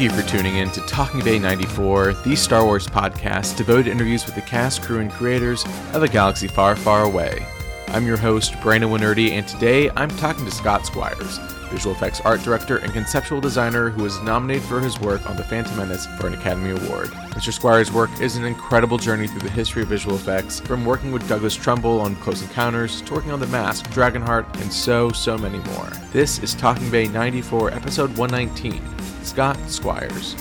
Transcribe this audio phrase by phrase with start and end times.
[0.00, 3.90] Thank you for tuning in to Talking Bay 94, the Star Wars podcast devoted to
[3.90, 5.62] interviews with the cast, crew, and creators
[5.92, 7.44] of a galaxy far, far away.
[7.88, 11.36] I'm your host, Brandon Wainerdi, and today I'm talking to Scott Squires,
[11.68, 15.44] visual effects art director and conceptual designer who was nominated for his work on The
[15.44, 17.08] Phantom Menace for an Academy Award.
[17.32, 17.52] Mr.
[17.52, 21.28] Squires' work is an incredible journey through the history of visual effects, from working with
[21.28, 25.58] Douglas Trumbull on Close Encounters, to working on The Mask, Dragonheart, and so, so many
[25.58, 25.90] more.
[26.10, 28.99] This is Talking Bay 94, episode 119.
[29.30, 30.32] Scott Squires.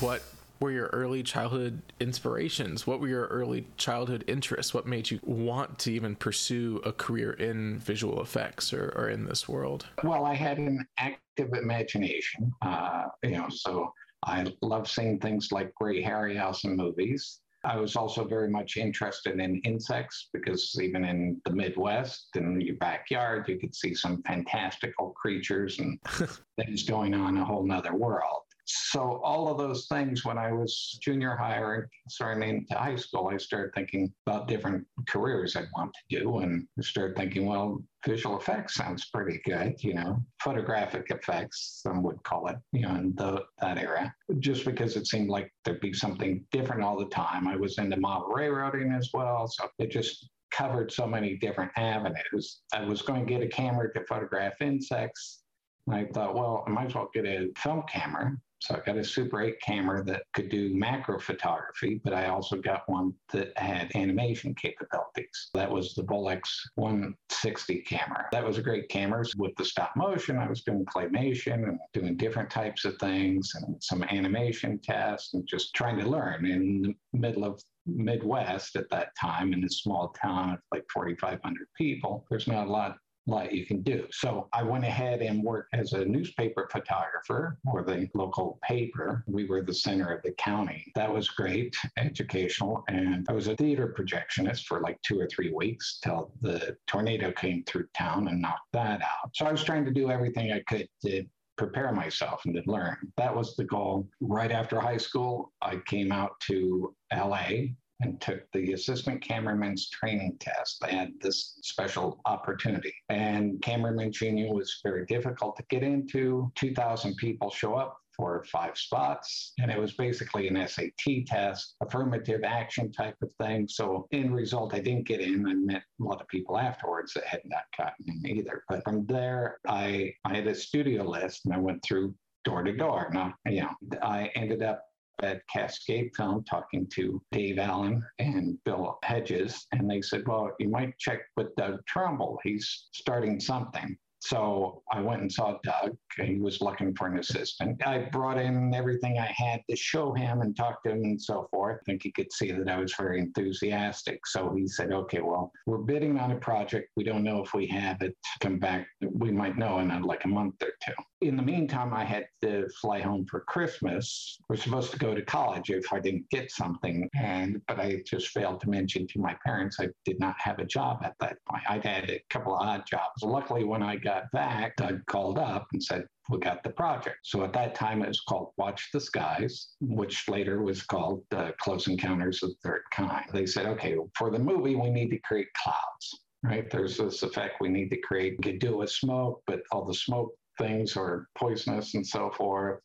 [0.00, 0.20] What
[0.58, 2.88] were your early childhood inspirations?
[2.88, 4.74] What were your early childhood interests?
[4.74, 9.26] What made you want to even pursue a career in visual effects or, or in
[9.26, 9.86] this world?
[10.02, 13.92] Well, I had an active imagination, uh, you know, so
[14.24, 17.38] I love seeing things like Ray Harryhausen movies.
[17.64, 22.76] I was also very much interested in insects because even in the Midwest, in your
[22.76, 25.98] backyard, you could see some fantastical creatures and
[26.56, 28.42] things going on in a whole nother world.
[28.66, 33.28] So all of those things, when I was junior high or starting into high school,
[33.32, 38.38] I started thinking about different careers I'd want to do, and started thinking, well, visual
[38.38, 43.14] effects sounds pretty good, you know, photographic effects, some would call it, you know, in
[43.16, 47.46] the, that era, just because it seemed like there'd be something different all the time.
[47.48, 52.62] I was into model railroading as well, so it just covered so many different avenues.
[52.72, 55.42] I was going to get a camera to photograph insects.
[55.90, 59.04] I thought, well, I might as well get a film camera so I got a
[59.04, 63.90] Super 8 camera that could do macro photography, but I also got one that had
[63.94, 65.50] animation capabilities.
[65.54, 66.42] That was the Bolex
[66.74, 68.26] 160 camera.
[68.32, 69.24] That was a great camera.
[69.36, 73.82] With the stop motion, I was doing claymation and doing different types of things and
[73.82, 79.16] some animation tests and just trying to learn in the middle of Midwest at that
[79.18, 82.26] time in a small town of like 4,500 people.
[82.28, 84.06] There's not a lot lot you can do.
[84.10, 89.24] So I went ahead and worked as a newspaper photographer for the local paper.
[89.26, 90.90] We were the center of the county.
[90.94, 92.84] That was great, educational.
[92.88, 97.32] And I was a theater projectionist for like two or three weeks till the tornado
[97.32, 99.30] came through town and knocked that out.
[99.34, 101.24] So I was trying to do everything I could to
[101.60, 102.96] prepare myself and to learn.
[103.18, 104.08] That was the goal.
[104.20, 110.36] Right after high school, I came out to LA and took the assistant cameraman's training
[110.40, 110.82] test.
[110.82, 112.94] I had this special opportunity.
[113.08, 116.50] And cameraman junior was very difficult to get into.
[116.56, 119.52] 2,000 people show up for five spots.
[119.58, 123.68] And it was basically an SAT test, affirmative action type of thing.
[123.68, 125.46] So in result, I didn't get in.
[125.46, 128.64] I met a lot of people afterwards that had not gotten in either.
[128.68, 132.76] But from there, I, I had a studio list and I went through door to
[132.76, 133.10] door.
[133.12, 134.84] Now, you know, I ended up
[135.22, 140.68] at Cascade Film talking to Dave Allen and Bill Hedges, and they said, Well, you
[140.68, 142.38] might check with Doug Trumbull.
[142.42, 143.96] He's starting something.
[144.20, 145.96] So I went and saw Doug.
[146.16, 147.84] He was looking for an assistant.
[147.86, 151.48] I brought in everything I had to show him and talk to him and so
[151.50, 151.78] forth.
[151.80, 154.26] I think he could see that I was very enthusiastic.
[154.26, 156.90] So he said, okay, well, we're bidding on a project.
[156.96, 158.14] We don't know if we have it.
[158.40, 158.86] Come back.
[159.00, 160.92] We might know in uh, like a month or two.
[161.22, 164.38] In the meantime, I had to fly home for Christmas.
[164.48, 167.08] We're supposed to go to college if I didn't get something.
[167.14, 170.64] And but I just failed to mention to my parents I did not have a
[170.64, 171.62] job at that point.
[171.68, 173.22] I'd had a couple of odd jobs.
[173.22, 177.18] Luckily, when I got got back, Doug called up and said, we got the project.
[177.22, 181.52] So at that time, it was called Watch the Skies, which later was called uh,
[181.60, 183.26] Close Encounters of the Third Kind.
[183.32, 186.68] They said, okay, for the movie, we need to create clouds, right?
[186.68, 188.36] There's this effect we need to create.
[188.38, 192.80] We could do with smoke, but all the smoke things are poisonous and so forth.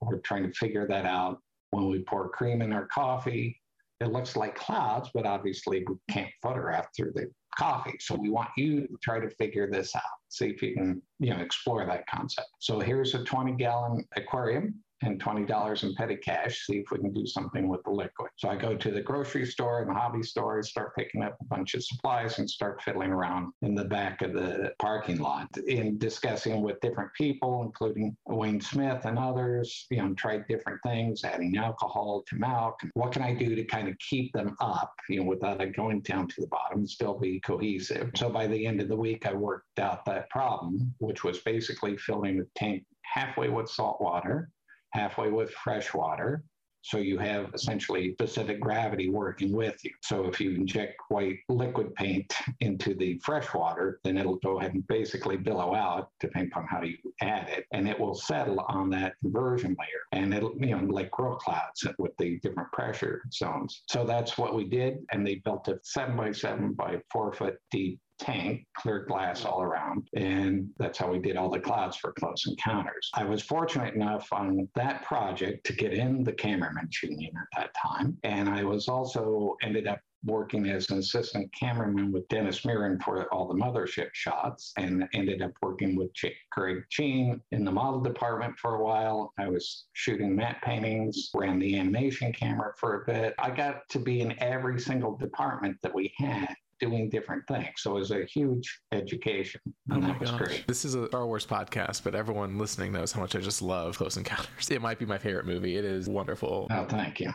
[0.00, 1.40] We're trying to figure that out.
[1.72, 3.60] When we pour cream in our coffee,
[4.00, 7.96] it looks like clouds, but obviously we can't photograph through the coffee.
[8.00, 11.00] So we want you to try to figure this out, see if you can, mm.
[11.18, 12.48] you know, explore that concept.
[12.58, 17.12] So here's a 20 gallon aquarium and $20 in petty cash, see if we can
[17.12, 18.30] do something with the liquid.
[18.36, 21.44] So I go to the grocery store and the hobby store, start picking up a
[21.44, 25.98] bunch of supplies and start fiddling around in the back of the parking lot in
[25.98, 31.56] discussing with different people, including Wayne Smith and others, you know, tried different things, adding
[31.56, 32.80] alcohol to milk.
[32.94, 36.00] What can I do to kind of keep them up, you know, without it going
[36.00, 38.10] down to the bottom still be cohesive?
[38.16, 41.96] So by the end of the week, I worked out that problem, which was basically
[41.96, 44.50] filling the tank halfway with salt water
[44.92, 46.44] halfway with fresh water.
[46.82, 49.90] So you have essentially specific gravity working with you.
[50.02, 54.74] So if you inject white liquid paint into the fresh water, then it'll go ahead
[54.74, 58.88] and basically billow out, depending on how you add it, and it will settle on
[58.90, 60.22] that conversion layer.
[60.22, 63.82] And it'll, you know, like grow clouds with the different pressure zones.
[63.88, 64.98] So that's what we did.
[65.12, 69.62] And they built a seven by seven by four foot deep tank, clear glass all
[69.62, 70.08] around.
[70.14, 73.10] And that's how we did all the clouds for Close Encounters.
[73.14, 77.74] I was fortunate enough on that project to get in the cameraman union at that
[77.74, 78.16] time.
[78.22, 83.32] And I was also ended up working as an assistant cameraman with Dennis Muren for
[83.32, 88.00] all the mothership shots and ended up working with Ch- Greg Jein in the model
[88.00, 89.32] department for a while.
[89.38, 93.34] I was shooting matte paintings, ran the animation camera for a bit.
[93.38, 97.68] I got to be in every single department that we had doing different things.
[97.76, 99.60] So it was a huge education.
[99.90, 100.40] Oh and oh that was gosh.
[100.40, 100.66] great.
[100.66, 103.96] This is a Star Wars podcast, but everyone listening knows how much I just love
[103.98, 104.48] Close Encounters.
[104.70, 105.76] It might be my favorite movie.
[105.76, 106.68] It is wonderful.
[106.70, 107.32] Oh, thank you.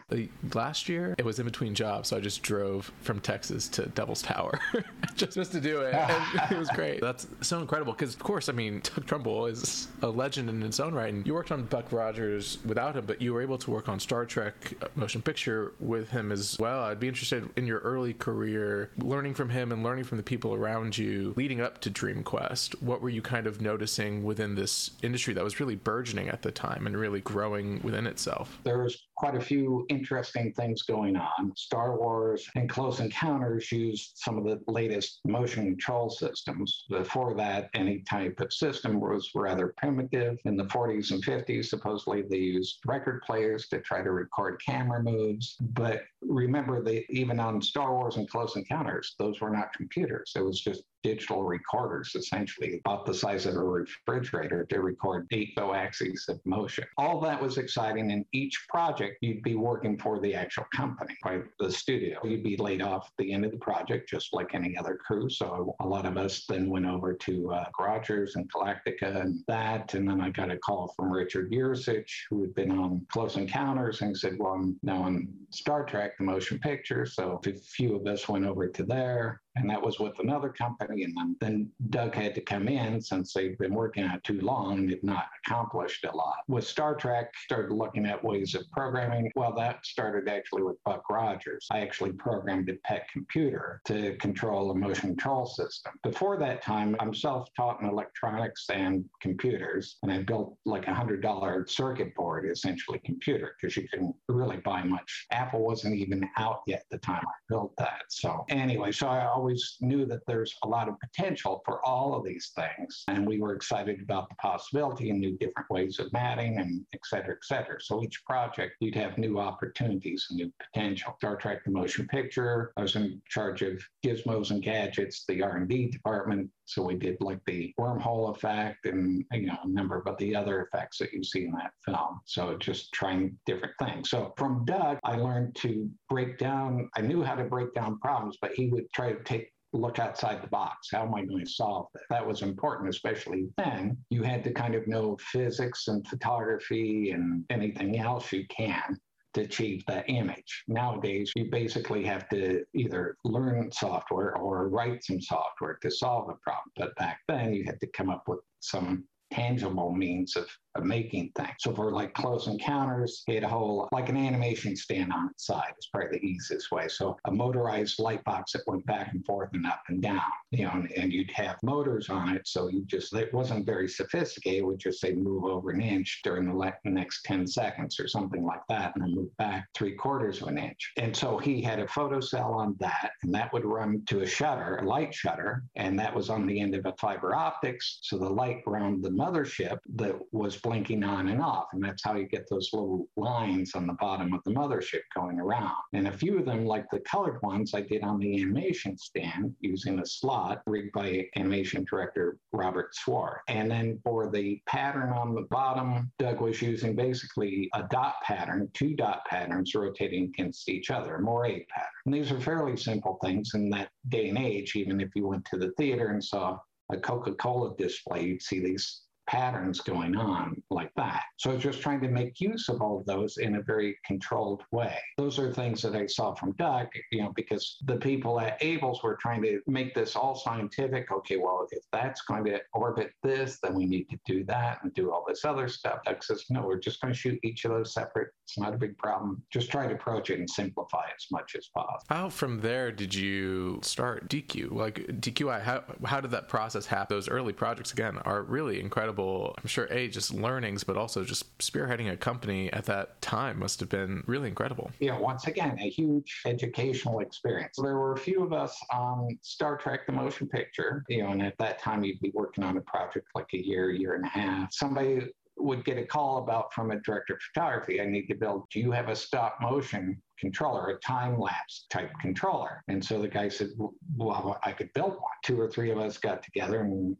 [0.54, 4.22] Last year, it was in between jobs, so I just drove from Texas to Devil's
[4.22, 4.60] Tower
[5.16, 5.94] just, just to do it.
[5.94, 7.02] And it was great.
[7.02, 10.80] That's so incredible because, of course, I mean, Doug Trumbull is a legend in its
[10.80, 11.14] own right.
[11.14, 14.00] And you worked on Buck Rogers without him, but you were able to work on
[14.00, 16.84] Star Trek uh, motion picture with him as well.
[16.84, 20.54] I'd be interested in your early career learning from him and learning from the people
[20.54, 24.92] around you leading up to Dream Quest, what were you kind of noticing within this
[25.02, 28.60] industry that was really burgeoning at the time and really growing within itself?
[28.64, 31.54] There was quite a few interesting things going on.
[31.56, 36.86] Star Wars and Close Encounters used some of the latest motion control systems.
[36.90, 40.38] Before that, any type of system was rather primitive.
[40.46, 45.02] In the 40s and 50s, supposedly they used record players to try to record camera
[45.02, 45.56] moves.
[45.60, 50.34] But remember, they, even on Star Wars and Close Encounters, those were not computers.
[50.36, 55.54] It was just digital recorders, essentially about the size of a refrigerator to record eight
[55.56, 56.84] axes of motion.
[56.98, 58.10] All that was exciting.
[58.10, 61.44] In each project, you'd be working for the actual company, right?
[61.60, 62.18] The studio.
[62.24, 65.30] You'd be laid off at the end of the project, just like any other crew.
[65.30, 69.94] So a lot of us then went over to uh, Rogers and Galactica and that.
[69.94, 74.02] And then I got a call from Richard Yuricich, who had been on Close Encounters,
[74.02, 77.06] and said, Well, I'm now on Star Trek, the motion picture.
[77.06, 81.04] So a few of us went over to there and that was with another company.
[81.04, 84.80] And then, Doug had to come in since they'd been working on it too long
[84.80, 86.38] and had not accomplished a lot.
[86.48, 89.32] With Star Trek, started looking at ways of programming.
[89.36, 91.68] Well, that started actually with Buck Rogers.
[91.72, 95.94] I actually programmed a PET computer to control a motion control system.
[96.04, 101.22] Before that time, I'm self-taught in electronics and computers, and I built like a hundred
[101.22, 105.28] dollar circuit board, essentially computer, because you couldn't really buy much.
[105.32, 108.04] Apple wasn't even out yet the time I built that.
[108.10, 112.26] So anyway, so I always knew that there's a lot of potential for all of
[112.26, 113.04] these things.
[113.08, 117.02] And we were excited about the possibility and new different ways of matting and et
[117.06, 117.80] cetera, et cetera.
[117.80, 121.14] So each project, you'd have new opportunities and new potential.
[121.20, 125.92] Star Trek the motion picture, I was in charge of gizmos and gadgets, the R&D
[125.92, 126.50] department.
[126.66, 130.64] So we did like the wormhole effect and you know a number of the other
[130.64, 132.20] effects that you see in that film.
[132.26, 134.10] So just trying different things.
[134.10, 136.90] So from Doug, I learned to break down.
[136.98, 139.35] I knew how to break down problems, but he would try to take
[139.76, 140.90] look outside the box.
[140.92, 142.04] How am I going to solve that?
[142.10, 143.98] That was important, especially then.
[144.10, 148.98] You had to kind of know physics and photography and anything else you can
[149.36, 150.64] to achieve that image.
[150.68, 156.36] Nowadays, you basically have to either learn software or write some software to solve a
[156.36, 156.72] problem.
[156.78, 161.32] But back then, you had to come up with some tangible means of of making
[161.36, 161.56] things.
[161.60, 165.46] So for like close encounters, he had a whole like an animation stand on its
[165.46, 166.88] side is probably the easiest way.
[166.88, 170.66] So a motorized light box that went back and forth and up and down, you
[170.66, 172.48] know, and, and you'd have motors on it.
[172.48, 174.60] So you just it wasn't very sophisticated.
[174.60, 178.08] It would just say move over an inch during the le- next 10 seconds or
[178.08, 180.94] something like that, and then move back three quarters of an inch.
[180.98, 184.78] And so he had a photocell on that, and that would run to a shutter,
[184.78, 188.00] a light shutter, and that was on the end of a fiber optics.
[188.02, 191.68] So the light around the mothership that was blinking on and off.
[191.74, 195.40] And that's how you get those little lines on the bottom of the mothership going
[195.40, 195.76] around.
[195.94, 199.54] And a few of them, like the colored ones, I did on the animation stand
[199.60, 203.38] using a slot rigged by animation director Robert Swarthe.
[203.48, 208.68] And then for the pattern on the bottom, Doug was using basically a dot pattern,
[208.74, 211.90] two dot patterns rotating against each other, a moire pattern.
[212.08, 215.46] And these are fairly simple things in that day and age, even if you went
[215.46, 216.58] to the theater and saw
[216.92, 221.24] a Coca Cola display, you'd see these patterns going on like that.
[221.38, 224.98] So just trying to make use of all of those in a very controlled way.
[225.18, 229.04] Those are things that I saw from Doug, you know, because the people at Abel's
[229.04, 231.12] were trying to make this all scientific.
[231.12, 234.94] Okay, well, if that's going to orbit this, then we need to do that and
[234.94, 236.00] do all this other stuff.
[236.06, 238.30] Doug says, no, we're just going to shoot each of those separate.
[238.44, 239.44] It's not a big problem.
[239.52, 242.06] Just try to approach it and simplify as much as possible.
[242.10, 244.72] How from there did you start DQ?
[244.72, 247.16] Like DQI, how, how did that process happen?
[247.16, 249.56] Those early projects, again, are really incredible incredible.
[249.58, 253.80] I'm sure a just learnings, but also just spearheading a company at that time must
[253.80, 254.92] have been really incredible.
[255.00, 257.78] Yeah, once again, a huge educational experience.
[257.82, 261.42] There were a few of us on Star Trek: The Motion Picture, you know, and
[261.42, 264.30] at that time you'd be working on a project like a year, year and a
[264.30, 264.74] half.
[264.74, 268.02] Somebody would get a call about from a director of photography.
[268.02, 272.12] I need to build, do you have a stop motion controller, a time lapse type
[272.20, 272.84] controller?
[272.90, 273.70] And so the guy said,
[274.18, 275.22] well, I could build one.
[275.46, 277.16] Two or three of us got together and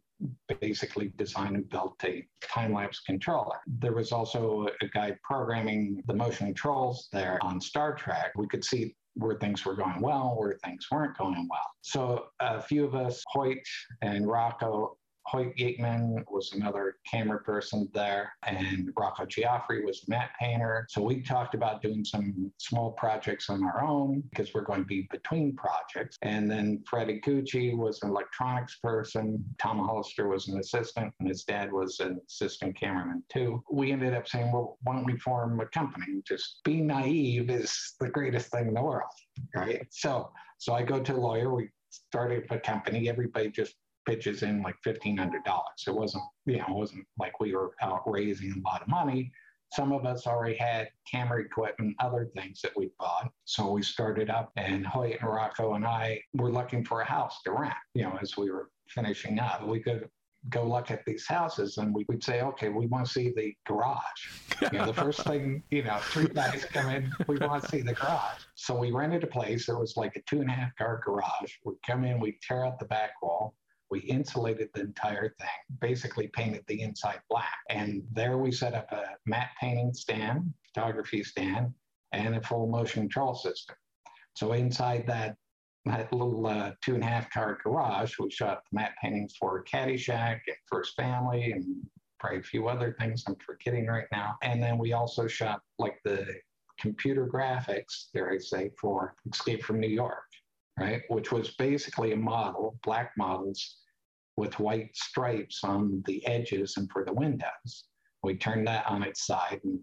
[0.60, 3.58] basically designed and built a time lapse controller.
[3.66, 8.32] There was also a guy programming the motion controls there on Star Trek.
[8.36, 11.70] We could see where things were going well, where things weren't going well.
[11.80, 13.58] So a few of us, Hoyt
[14.02, 20.30] and Rocco, Hoyt Yeatman was another camera person there, and Rocco Gioffre was a matte
[20.38, 20.86] painter.
[20.88, 24.86] So we talked about doing some small projects on our own because we're going to
[24.86, 26.16] be between projects.
[26.22, 29.44] And then Freddie Iguchi was an electronics person.
[29.58, 33.64] Tom Hollister was an assistant, and his dad was an assistant cameraman too.
[33.70, 36.22] We ended up saying, well, why don't we form a company?
[36.26, 39.10] Just be naive is the greatest thing in the world,
[39.56, 39.86] right?
[39.90, 41.52] So, so I go to a lawyer.
[41.52, 43.08] We started a company.
[43.08, 43.74] Everybody just
[44.06, 45.84] pitches in like fifteen hundred dollars.
[45.86, 49.32] It wasn't, you know, it wasn't like we were out raising a lot of money.
[49.72, 53.32] Some of us already had camera equipment, other things that we bought.
[53.44, 57.42] So we started up, and Hoyt and Rocco and I were looking for a house
[57.44, 57.74] to rent.
[57.94, 60.08] You know, as we were finishing up, we could
[60.50, 63.52] go look at these houses and we would say, okay, we want to see the
[63.66, 64.00] garage.
[64.72, 67.80] You know, the first thing, you know, three guys come in, we want to see
[67.80, 68.42] the garage.
[68.54, 69.68] So we rented a place.
[69.68, 71.52] It was like a two and a half car garage.
[71.64, 73.56] We come in, we tear out the back wall,
[73.96, 77.56] we insulated the entire thing, basically painted the inside black.
[77.70, 81.72] And there we set up a matte painting stand, photography stand,
[82.12, 83.76] and a full motion control system.
[84.34, 85.36] So inside that,
[85.86, 89.64] that little uh, two and a half car garage, we shot the matte paintings for
[89.64, 91.64] Caddyshack and First Family and
[92.20, 94.36] probably a few other things I'm forgetting right now.
[94.42, 96.26] And then we also shot like the
[96.78, 100.24] computer graphics, dare I say, for Escape from New York
[100.78, 101.02] right?
[101.08, 103.78] Which was basically a model, black models
[104.36, 107.84] with white stripes on the edges and for the windows.
[108.22, 109.80] We turned that on its side and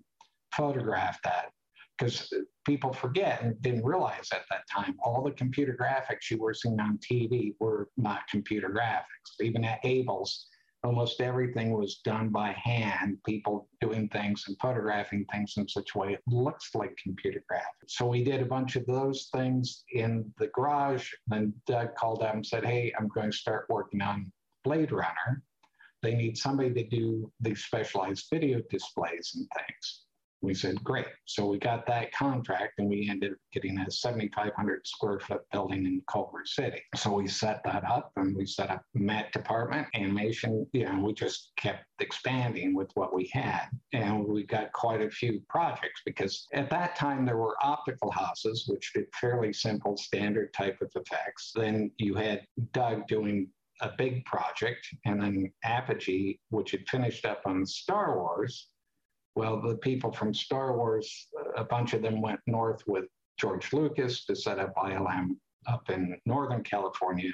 [0.56, 1.52] photographed that
[1.98, 2.34] because
[2.66, 6.80] people forget and didn't realize at that time all the computer graphics you were seeing
[6.80, 9.42] on TV were not computer graphics.
[9.42, 10.48] Even at Abel's,
[10.84, 15.98] almost everything was done by hand, people doing things and photographing things in such a
[15.98, 17.90] way it looks like computer graphics.
[17.90, 21.10] So we did a bunch of those things in the garage.
[21.32, 24.32] And Doug called up and said, Hey, I'm going to start working on
[24.64, 25.44] Blade Runner.
[26.02, 30.04] They need somebody to do these specialized video displays and things.
[30.44, 31.08] We said, great.
[31.24, 35.86] So we got that contract and we ended up getting a 7,500 square foot building
[35.86, 36.82] in Culver City.
[36.96, 40.68] So we set that up and we set up matte department, animation.
[40.74, 43.68] You know, we just kept expanding with what we had.
[43.94, 48.66] And we got quite a few projects because at that time there were optical houses,
[48.68, 51.54] which did fairly simple standard type of effects.
[51.56, 53.48] Then you had Doug doing
[53.82, 58.70] a big project, and then Apogee, which had finished up on Star Wars,
[59.36, 61.28] well, the people from Star Wars,
[61.58, 63.06] a bunch of them went north with
[63.40, 65.38] George Lucas to set up ILM
[65.68, 67.32] up in Northern California.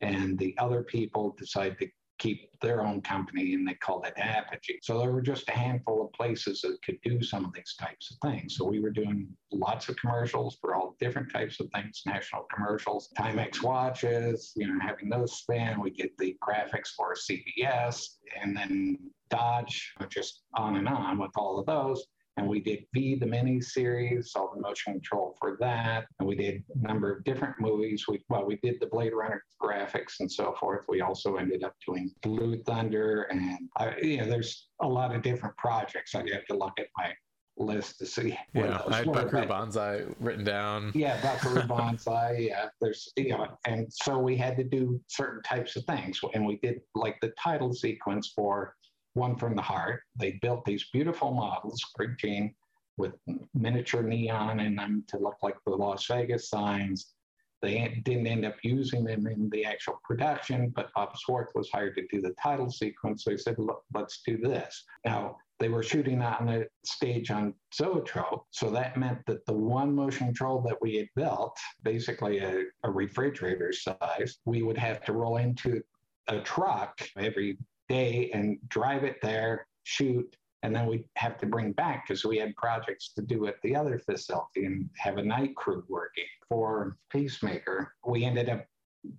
[0.00, 1.88] And the other people decided to
[2.22, 4.78] keep their own company and they called it Apogee.
[4.82, 8.12] So there were just a handful of places that could do some of these types
[8.12, 8.56] of things.
[8.56, 13.08] So we were doing lots of commercials for all different types of things, national commercials,
[13.18, 15.80] Timex watches, you know, having those span.
[15.80, 18.04] We get the graphics for CBS
[18.40, 18.98] and then
[19.28, 22.06] Dodge, just on and on with all of those.
[22.36, 26.06] And we did V, the mini series, all the motion control for that.
[26.18, 28.06] And we did a number of different movies.
[28.08, 30.86] We, well, we did the Blade Runner graphics and so forth.
[30.88, 33.24] We also ended up doing Blue Thunder.
[33.24, 36.14] And, I, you know, there's a lot of different projects.
[36.14, 37.12] I'd have to look at my
[37.58, 38.36] list to see.
[38.54, 40.92] Yeah, I had Buckaroo Banzai written down.
[40.94, 42.46] Yeah, Buckaroo Banzai.
[42.48, 46.46] Yeah, there's you know, and so we had to do certain types of things, and
[46.46, 48.74] we did like the title sequence for
[49.14, 50.02] one from the heart.
[50.16, 52.54] They built these beautiful models, Greg
[52.98, 53.14] with
[53.54, 57.14] miniature neon in them to look like the Las Vegas signs.
[57.62, 61.94] They didn't end up using them in the actual production, but Bob Swarthe was hired
[61.94, 63.24] to do the title sequence.
[63.24, 64.84] So he said, Look, let's do this.
[65.04, 68.46] Now, they were shooting on a stage on Zoetrope.
[68.50, 72.90] So that meant that the one motion control that we had built, basically a, a
[72.90, 75.80] refrigerator size, we would have to roll into
[76.26, 77.58] a truck every
[77.92, 82.38] day and drive it there, shoot, and then we have to bring back because we
[82.38, 86.96] had projects to do at the other facility and have a night crew working for
[87.10, 87.94] Peacemaker.
[88.06, 88.64] We ended up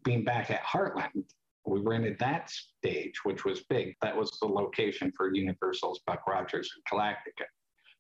[0.03, 1.25] being back at Heartland
[1.65, 3.95] we rented that stage, which was big.
[4.01, 7.45] That was the location for Universal's Buck Rogers and Galactica.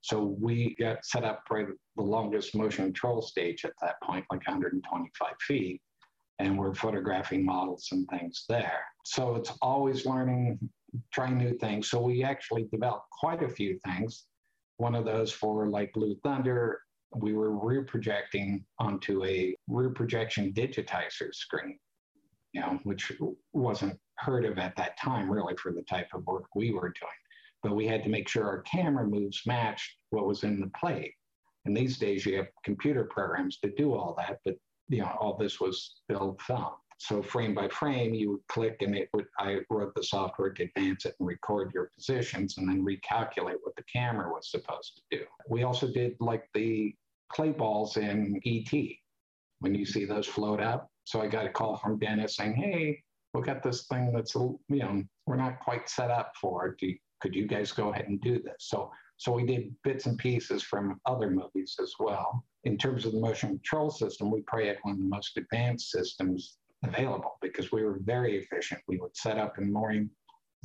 [0.01, 4.45] So we got set up for the longest motion control stage at that point, like
[4.45, 5.81] 125 feet.
[6.39, 8.83] And we're photographing models and things there.
[9.05, 10.59] So it's always learning,
[11.13, 11.89] trying new things.
[11.89, 14.25] So we actually developed quite a few things.
[14.77, 16.79] One of those for like Blue Thunder,
[17.15, 21.77] we were rear projecting onto a rear projection digitizer screen,
[22.53, 23.11] you know, which
[23.53, 27.11] wasn't heard of at that time really for the type of work we were doing.
[27.61, 31.13] But we had to make sure our camera moves matched what was in the plate.
[31.65, 34.55] And these days you have computer programs to do all that, but
[34.89, 36.71] you know, all this was build film.
[36.97, 40.63] So frame by frame, you would click and it would, I wrote the software to
[40.63, 45.17] advance it and record your positions and then recalculate what the camera was supposed to
[45.17, 45.25] do.
[45.49, 46.95] We also did like the
[47.29, 48.71] clay balls in ET
[49.59, 50.89] when you see those float up.
[51.03, 54.59] So I got a call from Dennis saying, Hey, we got this thing that's, you
[54.69, 56.77] know, we're not quite set up for.
[57.21, 58.55] Could you guys go ahead and do this?
[58.59, 62.43] So, so we did bits and pieces from other movies as well.
[62.63, 65.91] In terms of the motion control system, we probably had one of the most advanced
[65.91, 68.81] systems available because we were very efficient.
[68.87, 70.09] We would set up in the morning,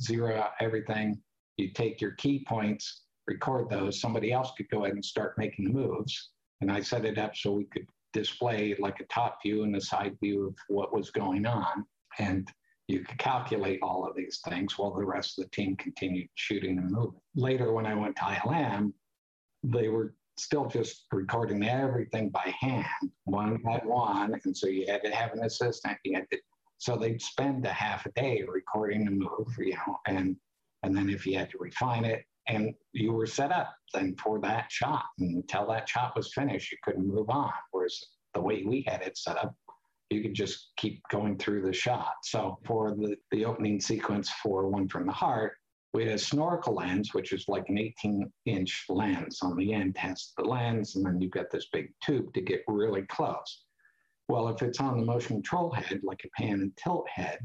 [0.01, 1.21] zero out everything.
[1.57, 4.01] You take your key points, record those.
[4.01, 6.31] Somebody else could go ahead and start making the moves.
[6.61, 9.81] And I set it up so we could display like a top view and a
[9.81, 11.85] side view of what was going on.
[12.17, 12.51] And
[12.89, 16.79] you could calculate all of these things while the rest of the team continued shooting
[16.79, 17.21] and moving.
[17.35, 18.93] Later, when I went to ILM,
[19.63, 24.33] they were still just recording everything by hand, one by one.
[24.43, 25.97] And so you had to have an assistant.
[26.03, 26.39] You had to,
[26.79, 30.35] so they'd spend a half a day recording the move, you know, and
[30.81, 34.39] and then if you had to refine it, and you were set up then for
[34.39, 35.05] that shot.
[35.19, 37.51] And until that shot was finished, you couldn't move on.
[37.69, 38.01] Whereas
[38.33, 39.53] the way we had it set up,
[40.09, 42.15] you could just keep going through the shot.
[42.23, 45.53] So for the, the opening sequence for One from the Heart,
[45.93, 49.97] we had a snorkel lens, which is like an 18 inch lens on the end,
[49.97, 53.63] has the lens, and then you've got this big tube to get really close.
[54.27, 57.39] Well, if it's on the motion control head, like a pan and tilt head,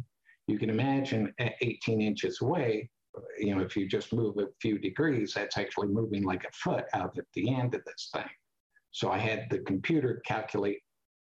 [0.47, 2.91] you can imagine at 18 inches away,
[3.38, 6.85] you know, if you just move a few degrees, that's actually moving like a foot
[6.93, 8.29] out at the end of this thing.
[8.91, 10.81] So I had the computer calculate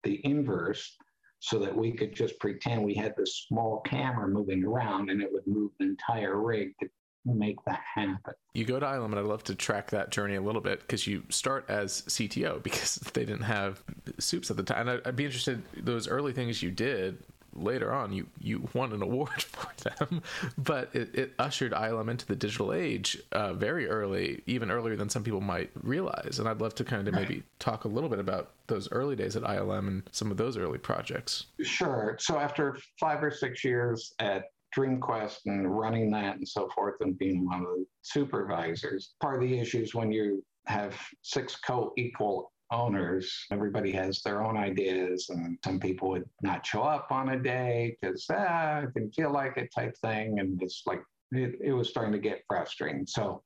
[0.02, 0.96] the inverse
[1.42, 5.28] so that we could just pretend we had this small camera moving around and it
[5.33, 6.88] would move the entire rig to
[7.24, 8.35] make that happen.
[8.55, 11.05] You go to ILM, and I'd love to track that journey a little bit because
[11.05, 13.83] you start as CTO because they didn't have
[14.20, 14.87] soups at the time.
[14.87, 17.18] And I'd be interested those early things you did
[17.54, 20.22] later on you you won an award for them
[20.56, 25.08] but it, it ushered ilm into the digital age uh, very early even earlier than
[25.08, 26.38] some people might realize.
[26.38, 27.28] And i'd love to kind of right.
[27.28, 30.56] maybe talk a little bit about those early days at ilm and some of those
[30.56, 31.46] early projects.
[31.62, 32.16] Sure.
[32.18, 34.44] So after five or six years at
[34.76, 39.48] dreamquest and running that and so forth and being one of the supervisors part of
[39.48, 43.46] the issues when you have six co-equal owners.
[43.50, 47.96] Everybody has their own ideas, and some people would not show up on a day
[48.00, 50.40] because ah, I didn't feel like it type thing.
[50.40, 53.06] And it's like it, it was starting to get frustrating.
[53.06, 53.42] So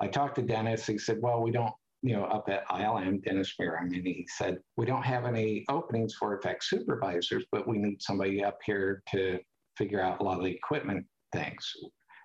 [0.00, 0.86] I talked to Dennis.
[0.86, 4.58] He said, Well, we don't, you know, up at ILM, Dennis Muren, and he said,
[4.76, 9.40] We don't have any openings for effects supervisors, but we need somebody up here to
[9.76, 11.72] figure out a lot of the equipment things.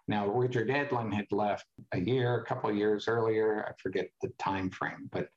[0.08, 3.66] Now, Richard Edlund had left a year, a couple years earlier.
[3.68, 5.30] I forget the time frame, but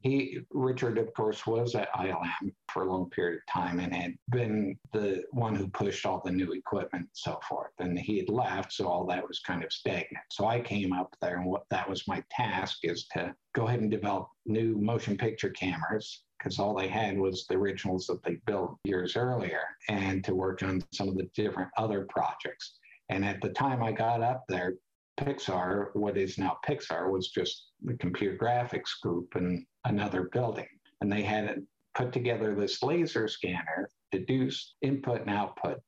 [0.00, 4.14] he, Richard, of course, was at ILM for a long period of time and had
[4.30, 7.72] been the one who pushed all the new equipment and so forth.
[7.80, 10.24] And he had left, so all that was kind of stagnant.
[10.30, 13.80] So I came up there, and what that was my task is to go ahead
[13.80, 18.36] and develop new motion picture cameras because all they had was the originals that they
[18.46, 22.78] built years earlier, and to work on some of the different other projects.
[23.08, 24.74] And at the time I got up there,
[25.18, 30.68] Pixar, what is now Pixar, was just the computer graphics group in another building.
[31.00, 31.62] And they had
[31.94, 34.50] put together this laser scanner to do
[34.82, 35.78] input and output,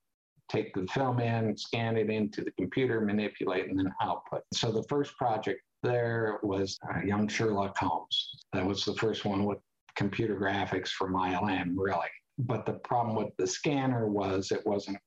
[0.51, 4.43] take the film in, scan it into the computer, manipulate, and then output.
[4.53, 8.31] So the first project there was uh, Young Sherlock Holmes.
[8.53, 9.59] That was the first one with
[9.97, 12.09] computer graphics from ILM, really.
[12.39, 14.99] But the problem with the scanner was it wasn't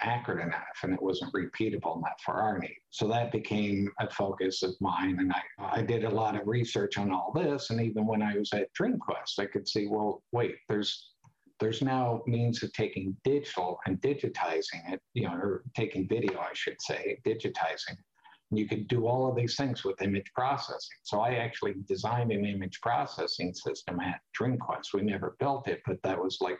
[0.00, 2.78] accurate enough and it wasn't repeatable enough for our need.
[2.90, 5.18] So that became a focus of mine.
[5.18, 7.70] And I, I did a lot of research on all this.
[7.70, 11.12] And even when I was at DreamQuest, I could see, well, wait, there's
[11.60, 16.52] there's now means of taking digital and digitizing it, you know, or taking video, I
[16.52, 17.96] should say, digitizing.
[18.50, 20.96] And you could do all of these things with image processing.
[21.02, 24.94] So I actually designed an image processing system at DreamQuest.
[24.94, 26.58] We never built it, but that was like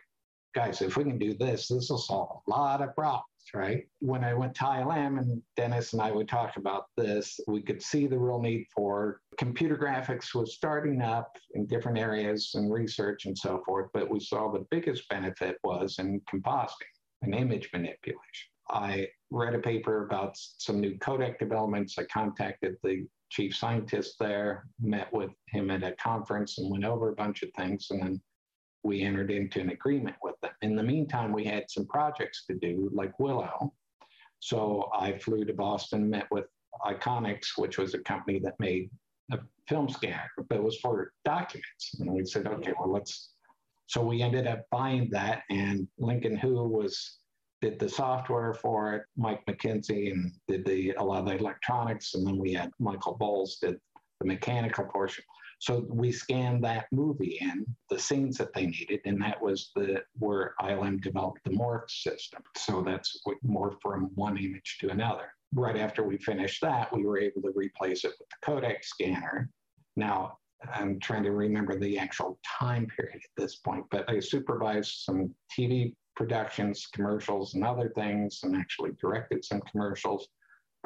[0.54, 3.86] guys, if we can do this, this will solve a lot of problems, right?
[4.00, 7.82] When I went to ILM and Dennis and I would talk about this, we could
[7.82, 13.26] see the real need for computer graphics was starting up in different areas and research
[13.26, 18.48] and so forth, but we saw the biggest benefit was in compositing and image manipulation.
[18.70, 21.98] I read a paper about some new Kodak developments.
[21.98, 27.10] I contacted the chief scientist there, met with him at a conference and went over
[27.10, 27.88] a bunch of things.
[27.90, 28.20] And then
[28.88, 30.50] we entered into an agreement with them.
[30.62, 33.72] In the meantime, we had some projects to do, like Willow.
[34.40, 36.46] So I flew to Boston, met with
[36.84, 38.90] Iconics, which was a company that made
[39.30, 41.96] a film scanner, but it was for documents.
[42.00, 43.34] And we said, okay, well, let's.
[43.86, 47.18] So we ended up buying that, and Lincoln Hu was
[47.60, 49.02] did the software for it.
[49.16, 53.16] Mike McKenzie and did the a lot of the electronics, and then we had Michael
[53.18, 53.78] Bolles did
[54.20, 55.24] the mechanical portion.
[55.60, 60.02] So we scanned that movie in the scenes that they needed, and that was the
[60.18, 62.42] where ILM developed the morph system.
[62.56, 65.32] So that's morph from one image to another.
[65.54, 69.50] Right after we finished that, we were able to replace it with the Kodak scanner.
[69.96, 70.38] Now
[70.72, 75.34] I'm trying to remember the actual time period at this point, but I supervised some
[75.56, 80.28] TV productions, commercials, and other things, and actually directed some commercials.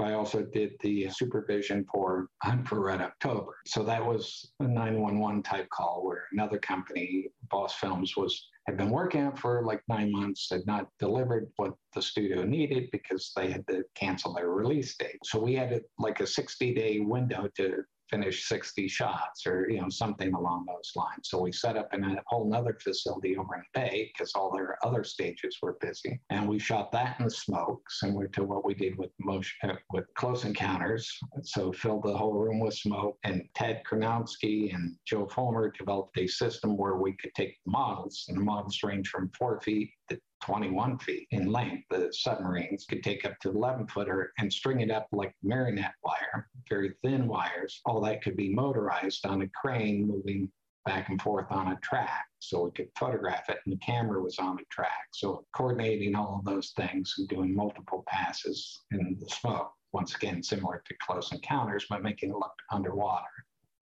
[0.03, 3.57] I also did the supervision for Hunt for Red October.
[3.67, 8.91] So that was a 911 type call where another company, Boss Films, was had been
[8.91, 13.51] working on for like nine months, had not delivered what the studio needed because they
[13.51, 15.19] had to cancel their release date.
[15.25, 19.81] So we had a, like a 60 day window to finish 60 shots or you
[19.81, 21.31] know something along those lines.
[21.31, 24.77] So we set up in a whole nother facility over in bay because all their
[24.85, 26.21] other stages were busy.
[26.31, 30.05] And we shot that in smoke similar to what we did with motion uh, with
[30.15, 31.11] close encounters.
[31.43, 33.17] So filled the whole room with smoke.
[33.25, 38.37] And ted kronowski and joe fulmer developed a system where we could take models and
[38.37, 41.85] the models range from four feet to 21 feet in length.
[41.91, 46.49] The submarines could take up to 11 footer and string it up like marionette wire,
[46.69, 47.81] very thin wires.
[47.85, 50.51] All that could be motorized on a crane moving
[50.85, 52.27] back and forth on a track.
[52.41, 55.09] So we could photograph it and the camera was on the track.
[55.13, 59.73] So coordinating all of those things and doing multiple passes in the smoke.
[59.93, 63.29] Once again, similar to close encounters, but making it look underwater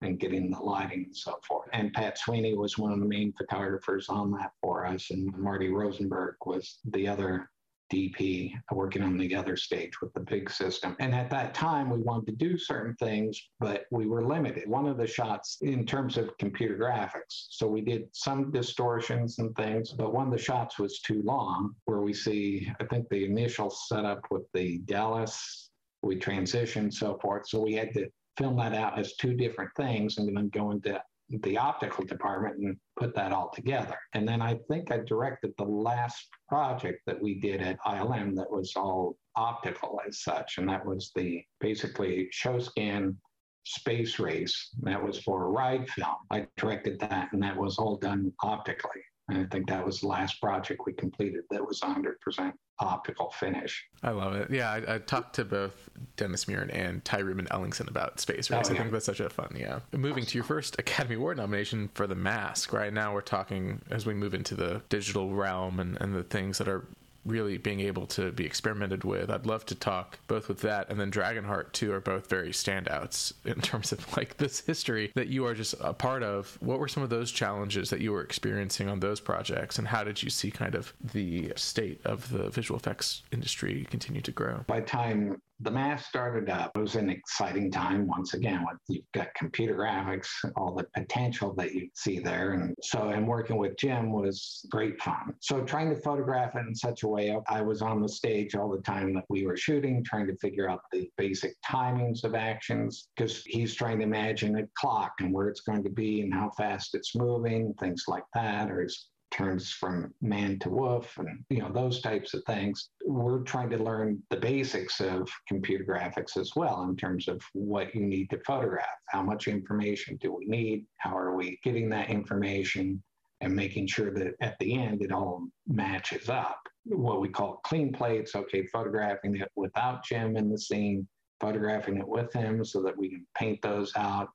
[0.01, 1.69] and getting the lighting and so forth.
[1.73, 5.69] And Pat Sweeney was one of the main photographers on that for us, and Marty
[5.69, 7.49] Rosenberg was the other
[7.91, 10.95] DP working on the other stage with the big system.
[10.99, 14.69] And at that time, we wanted to do certain things, but we were limited.
[14.69, 17.47] One of the shots in terms of computer graphics.
[17.49, 21.75] So we did some distortions and things, but one of the shots was too long,
[21.85, 25.69] where we see, I think, the initial setup with the Dallas,
[26.01, 27.47] we transitioned, so forth.
[27.47, 31.01] So we had to film that out as two different things and then go into
[31.43, 33.97] the optical department and put that all together.
[34.13, 38.51] And then I think I directed the last project that we did at ILM that
[38.51, 40.57] was all optical as such.
[40.57, 43.15] And that was the basically Showscan
[43.63, 44.69] space race.
[44.81, 46.15] That was for a ride film.
[46.29, 49.01] I directed that and that was all done optically.
[49.31, 53.87] And I think that was the last project we completed that was 100% optical finish.
[54.03, 54.51] I love it.
[54.51, 58.67] Yeah, I, I talked to both Dennis Muren and Ty Ruben Ellingson about Space Race.
[58.67, 58.79] Oh, yeah.
[58.79, 59.79] I think that's such a fun, yeah.
[59.93, 62.73] Moving to your first Academy Award nomination for The Mask.
[62.73, 66.57] Right now, we're talking as we move into the digital realm and, and the things
[66.57, 66.85] that are
[67.25, 69.29] really being able to be experimented with.
[69.29, 73.33] I'd love to talk both with that and then Dragonheart too are both very standouts
[73.45, 76.57] in terms of like this history that you are just a part of.
[76.61, 80.03] What were some of those challenges that you were experiencing on those projects and how
[80.03, 84.63] did you see kind of the state of the visual effects industry continue to grow?
[84.67, 86.71] By time the mask started up.
[86.75, 88.65] It was an exciting time once again.
[88.87, 92.53] You've got computer graphics, all the potential that you see there.
[92.53, 95.35] And so, and working with Jim was great fun.
[95.39, 98.69] So, trying to photograph it in such a way, I was on the stage all
[98.69, 103.09] the time that we were shooting, trying to figure out the basic timings of actions
[103.15, 106.49] because he's trying to imagine a clock and where it's going to be and how
[106.57, 111.59] fast it's moving, things like that, or his turns from man to wolf and you
[111.59, 112.89] know those types of things.
[113.05, 117.95] We're trying to learn the basics of computer graphics as well in terms of what
[117.95, 118.85] you need to photograph.
[119.07, 120.85] How much information do we need?
[120.97, 123.01] How are we getting that information?
[123.43, 126.59] And making sure that at the end it all matches up.
[126.85, 131.07] What we call clean plates okay photographing it without jim in the scene
[131.39, 134.29] photographing it with him so that we can paint those out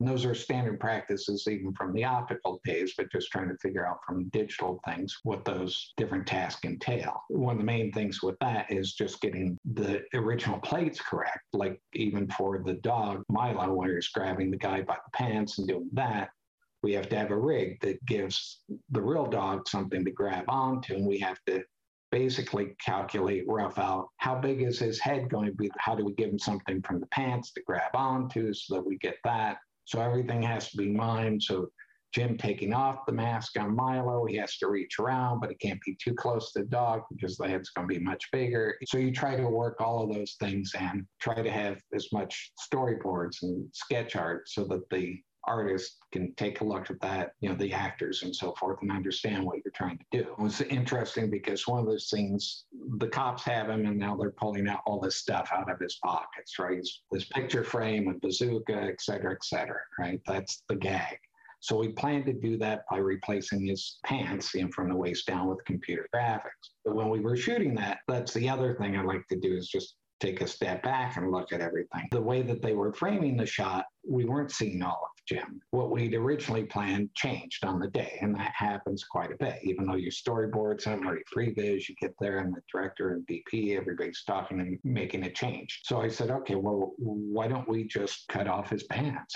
[0.00, 3.86] and those are standard practices even from the optical days, but just trying to figure
[3.86, 7.22] out from digital things what those different tasks entail.
[7.28, 11.80] One of the main things with that is just getting the original plates correct, like
[11.92, 15.90] even for the dog Milo, where he's grabbing the guy by the pants and doing
[15.92, 16.30] that.
[16.82, 20.94] we have to have a rig that gives the real dog something to grab onto,
[20.94, 21.62] and we have to
[22.10, 26.12] basically calculate rough out how big is his head going to be how do we
[26.14, 29.58] give him something from the pants to grab onto so that we get that
[29.90, 31.68] so everything has to be mimed so
[32.12, 34.24] Jim taking off the mask on Milo.
[34.26, 37.36] He has to reach around, but it can't be too close to the dog because
[37.36, 38.76] the head's going to be much bigger.
[38.86, 42.52] So you try to work all of those things and try to have as much
[42.72, 47.48] storyboards and sketch art so that the artist can take a look at that, you
[47.48, 50.20] know, the actors and so forth, and understand what you're trying to do.
[50.20, 52.64] It was interesting because one of those things,
[52.98, 55.98] the cops have him, and now they're pulling out all this stuff out of his
[56.04, 56.86] pockets, right?
[57.12, 60.20] His picture frame, and bazooka, et cetera, et cetera, right?
[60.26, 61.18] That's the gag.
[61.62, 65.46] So we planned to do that by replacing his pants know, from the waist down
[65.46, 66.70] with computer graphics.
[66.86, 69.68] But when we were shooting that, that's the other thing I like to do is
[69.68, 72.08] just take a step back and look at everything.
[72.10, 75.60] The way that they were framing the shot, we weren't seeing all of Jim.
[75.70, 79.58] What we'd originally planned changed on the day, and that happens quite a bit.
[79.62, 83.76] Even though your storyboards have already previs, you get there and the director and DP,
[83.76, 85.80] everybody's talking and making a change.
[85.84, 89.34] So I said, okay, well, why don't we just cut off his pants?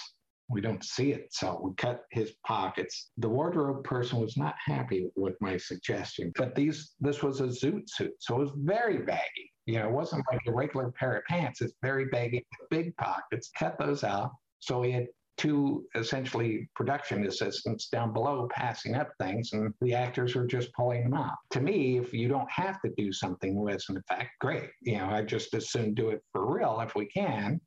[0.51, 1.33] we don't see it.
[1.33, 3.11] So we cut his pockets.
[3.19, 7.89] The wardrobe person was not happy with my suggestion, but these this was a zoot
[7.89, 9.54] suit, so it was very baggy.
[9.67, 11.61] You know, it wasn't like a regular pair of pants.
[11.61, 13.51] It's very baggy, big pockets.
[13.59, 14.33] Cut those out.
[14.61, 20.35] So we had two essentially production assistants down below passing up things and the actors
[20.35, 21.35] were just pulling them out.
[21.51, 24.71] To me, if you don't have to do something with an effect, great.
[24.81, 27.61] You know, I just as soon do it for real if we can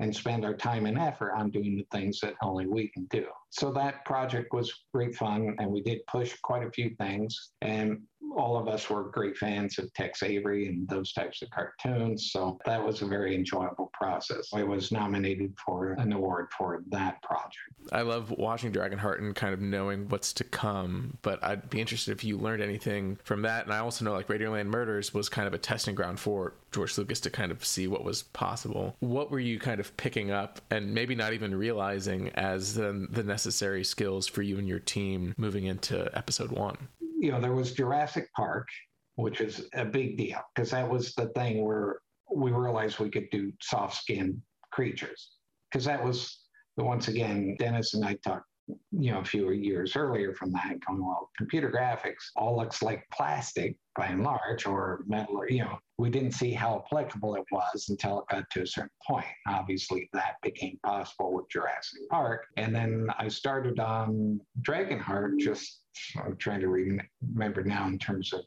[0.00, 3.26] and spend our time and effort on doing the things that only we can do.
[3.50, 7.52] So that project was great fun, and we did push quite a few things.
[7.62, 8.02] And
[8.36, 12.30] all of us were great fans of Tex Avery and those types of cartoons.
[12.32, 14.50] So that was a very enjoyable process.
[14.52, 17.58] I was nominated for an award for that project.
[17.92, 22.12] I love watching Dragonheart and kind of knowing what's to come, but I'd be interested
[22.12, 23.64] if you learned anything from that.
[23.64, 26.96] And I also know like Radioland Murders was kind of a testing ground for George
[26.98, 28.96] Lucas to kind of see what was possible.
[29.00, 33.22] What were you kind of picking up and maybe not even realizing as the, the
[33.22, 36.88] necessary skills for you and your team moving into episode one?
[37.24, 38.68] You know, there was Jurassic Park,
[39.14, 43.30] which is a big deal because that was the thing where we realized we could
[43.30, 45.36] do soft skinned creatures.
[45.70, 46.40] Because that was,
[46.76, 51.04] once again, Dennis and I talked, you know, a few years earlier from that, going,
[51.04, 55.78] well, computer graphics all looks like plastic by and large or metal, or, you know,
[55.96, 59.24] we didn't see how applicable it was until it got to a certain point.
[59.48, 62.46] Obviously, that became possible with Jurassic Park.
[62.58, 65.83] And then I started on Dragonheart just
[66.16, 68.44] I'm trying to remember now in terms of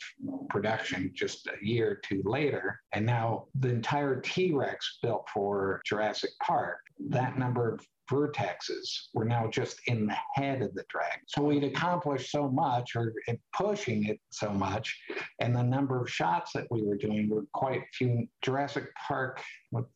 [0.50, 2.80] production, just a year or two later.
[2.94, 6.80] And now the entire T Rex built for Jurassic Park,
[7.10, 11.20] that number of vertexes were now just in the head of the dragon.
[11.28, 13.14] So we'd accomplished so much or
[13.54, 14.98] pushing it so much,
[15.42, 18.26] and the number of shots that we were doing were quite few.
[18.42, 19.42] Jurassic Park,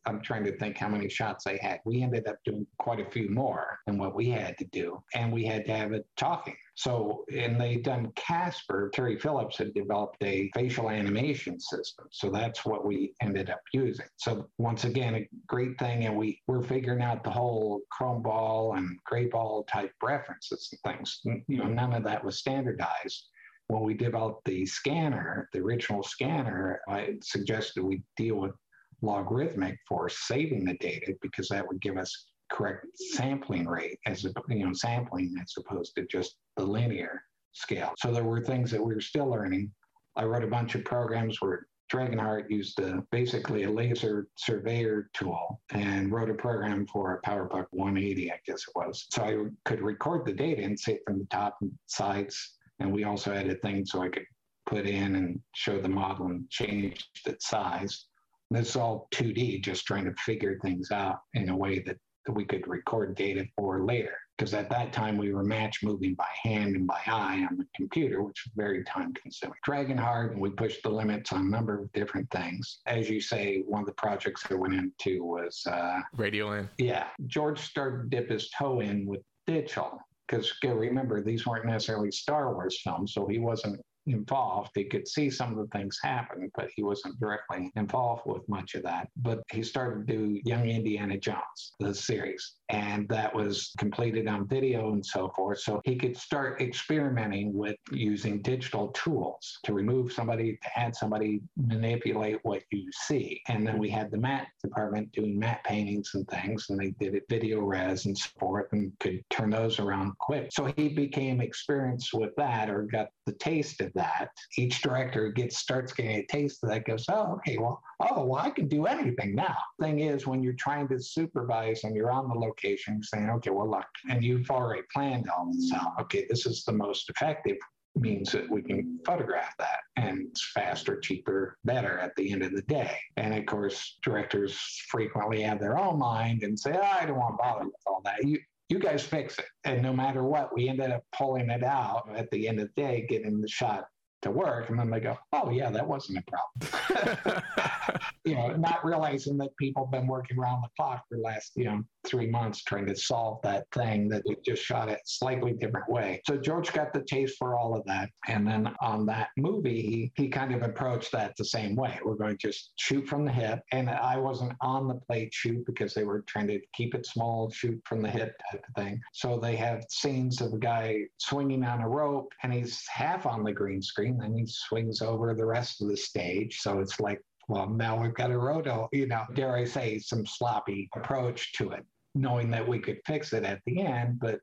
[0.04, 1.80] I'm trying to think how many shots they had.
[1.86, 5.32] We ended up doing quite a few more than what we had to do, and
[5.32, 6.56] we had to have it talking.
[6.82, 8.90] So, and they done Casper.
[8.92, 12.06] Cary Phillips had developed a facial animation system.
[12.10, 14.06] So that's what we ended up using.
[14.16, 16.06] So once again, a great thing.
[16.06, 20.96] And we we're figuring out the whole chrome ball and gray ball type references and
[20.96, 21.20] things.
[21.46, 23.28] You know, none of that was standardized.
[23.68, 28.56] When we developed the scanner, the original scanner, I suggested we deal with
[29.02, 34.32] logarithmic for saving the data because that would give us correct sampling rate as a,
[34.48, 37.92] you know sampling as opposed to just the linear scale.
[37.98, 39.72] So there were things that we were still learning.
[40.16, 45.60] I wrote a bunch of programs where Dragonheart used a, basically a laser surveyor tool
[45.70, 49.06] and wrote a program for a PowerBook 180, I guess it was.
[49.10, 52.56] So I could record the data and see it from the top sides.
[52.80, 54.24] And we also had a thing so I could
[54.66, 58.06] put in and show the model and change its size.
[58.50, 62.32] This is all 2D, just trying to figure things out in a way that that
[62.32, 64.14] we could record data for later.
[64.36, 67.66] Because at that time we were match moving by hand and by eye on the
[67.76, 69.58] computer, which was very time consuming.
[69.66, 72.80] Dragonheart, and we pushed the limits on a number of different things.
[72.86, 76.70] As you say, one of the projects I went into was uh, Radioland.
[76.78, 77.06] Yeah.
[77.26, 82.54] George started to dip his toe in with digital because remember these weren't necessarily Star
[82.54, 84.70] Wars films, so he wasn't involved.
[84.74, 88.74] He could see some of the things happen, but he wasn't directly involved with much
[88.74, 89.08] of that.
[89.16, 94.48] But he started to do Young Indiana Jones, the series, and that was completed on
[94.48, 95.60] video and so forth.
[95.60, 101.40] So he could start experimenting with using digital tools to remove somebody, to add somebody,
[101.56, 103.40] manipulate what you see.
[103.48, 107.14] And then we had the matte department doing matte paintings and things, and they did
[107.14, 110.50] it video res and so forth and could turn those around quick.
[110.52, 114.30] So he became experienced with that or got the taste of that.
[114.56, 118.40] Each director gets starts getting a taste of that, goes, oh, okay, well, oh, well,
[118.40, 119.56] I can do anything now.
[119.80, 123.70] Thing is, when you're trying to supervise and you're on the location, saying, okay, well,
[123.70, 125.92] look, and you've already planned all this out.
[126.00, 127.56] Okay, this is the most effective
[127.94, 132.52] means that we can photograph that and it's faster, cheaper, better at the end of
[132.52, 132.96] the day.
[133.16, 137.34] And of course, directors frequently have their own mind and say, oh, I don't want
[137.34, 138.26] to bother with all that.
[138.26, 138.38] You,
[138.72, 139.44] you guys fix it.
[139.64, 142.82] And no matter what, we ended up pulling it out at the end of the
[142.82, 143.84] day, getting the shot
[144.22, 144.70] to work.
[144.70, 147.42] And then they go, oh, yeah, that wasn't a problem.
[148.24, 151.52] you know, not realizing that people have been working around the clock for the last,
[151.56, 155.52] you know, three months trying to solve that thing that we just shot it slightly
[155.52, 156.20] different way.
[156.26, 158.10] So George got the taste for all of that.
[158.28, 161.98] And then on that movie, he, he kind of approached that the same way.
[162.04, 163.60] We're going to just shoot from the hip.
[163.72, 167.50] And I wasn't on the plate shoot because they were trying to keep it small,
[167.50, 169.00] shoot from the hip type of thing.
[169.12, 173.42] So they have scenes of a guy swinging on a rope and he's half on
[173.42, 174.11] the green screen.
[174.18, 176.60] Then he swings over the rest of the stage.
[176.60, 180.24] So it's like well, now we've got a roto, you know, dare I say, some
[180.24, 184.20] sloppy approach to it knowing that we could fix it at the end.
[184.20, 184.40] But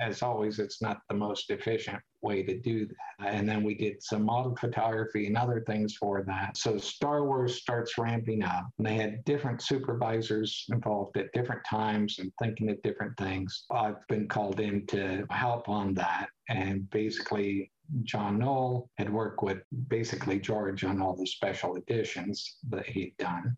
[0.00, 3.34] as always, it's not the most efficient way to do that.
[3.34, 6.56] And then we did some model photography and other things for that.
[6.56, 8.66] So Star Wars starts ramping up.
[8.78, 13.64] And they had different supervisors involved at different times and thinking of different things.
[13.70, 16.28] I've been called in to help on that.
[16.48, 17.70] And basically,
[18.02, 23.56] John Knoll had worked with basically George on all the special editions that he'd done.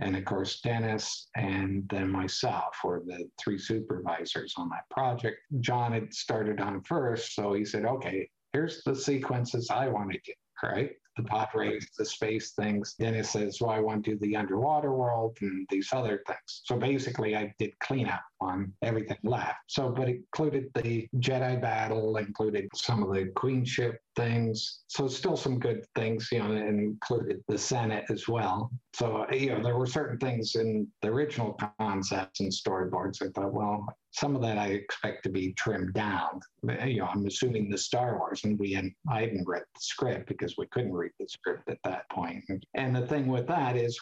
[0.00, 5.38] And of course, Dennis and then myself were the three supervisors on that project.
[5.60, 10.18] John had started on first, so he said, okay, here's the sequences I want to
[10.24, 10.32] do,
[10.62, 10.90] right?
[11.16, 12.94] The pod race, the space things.
[12.98, 16.62] Dennis says, well, I want to do the underwater world and these other things.
[16.64, 19.58] So basically, I did cleanup on everything left.
[19.68, 24.82] So, but it included the Jedi battle, included some of the queenship things.
[24.88, 28.70] So still some good things, you know, and included the Senate as well.
[28.94, 33.22] So, you know, there were certain things in the original concepts and storyboards.
[33.22, 36.40] I thought, well, some of that I expect to be trimmed down.
[36.62, 40.28] You know, I'm assuming the Star Wars, and we hadn't, I hadn't read the script
[40.28, 42.44] because we couldn't read the script at that point.
[42.74, 44.00] And the thing with that is,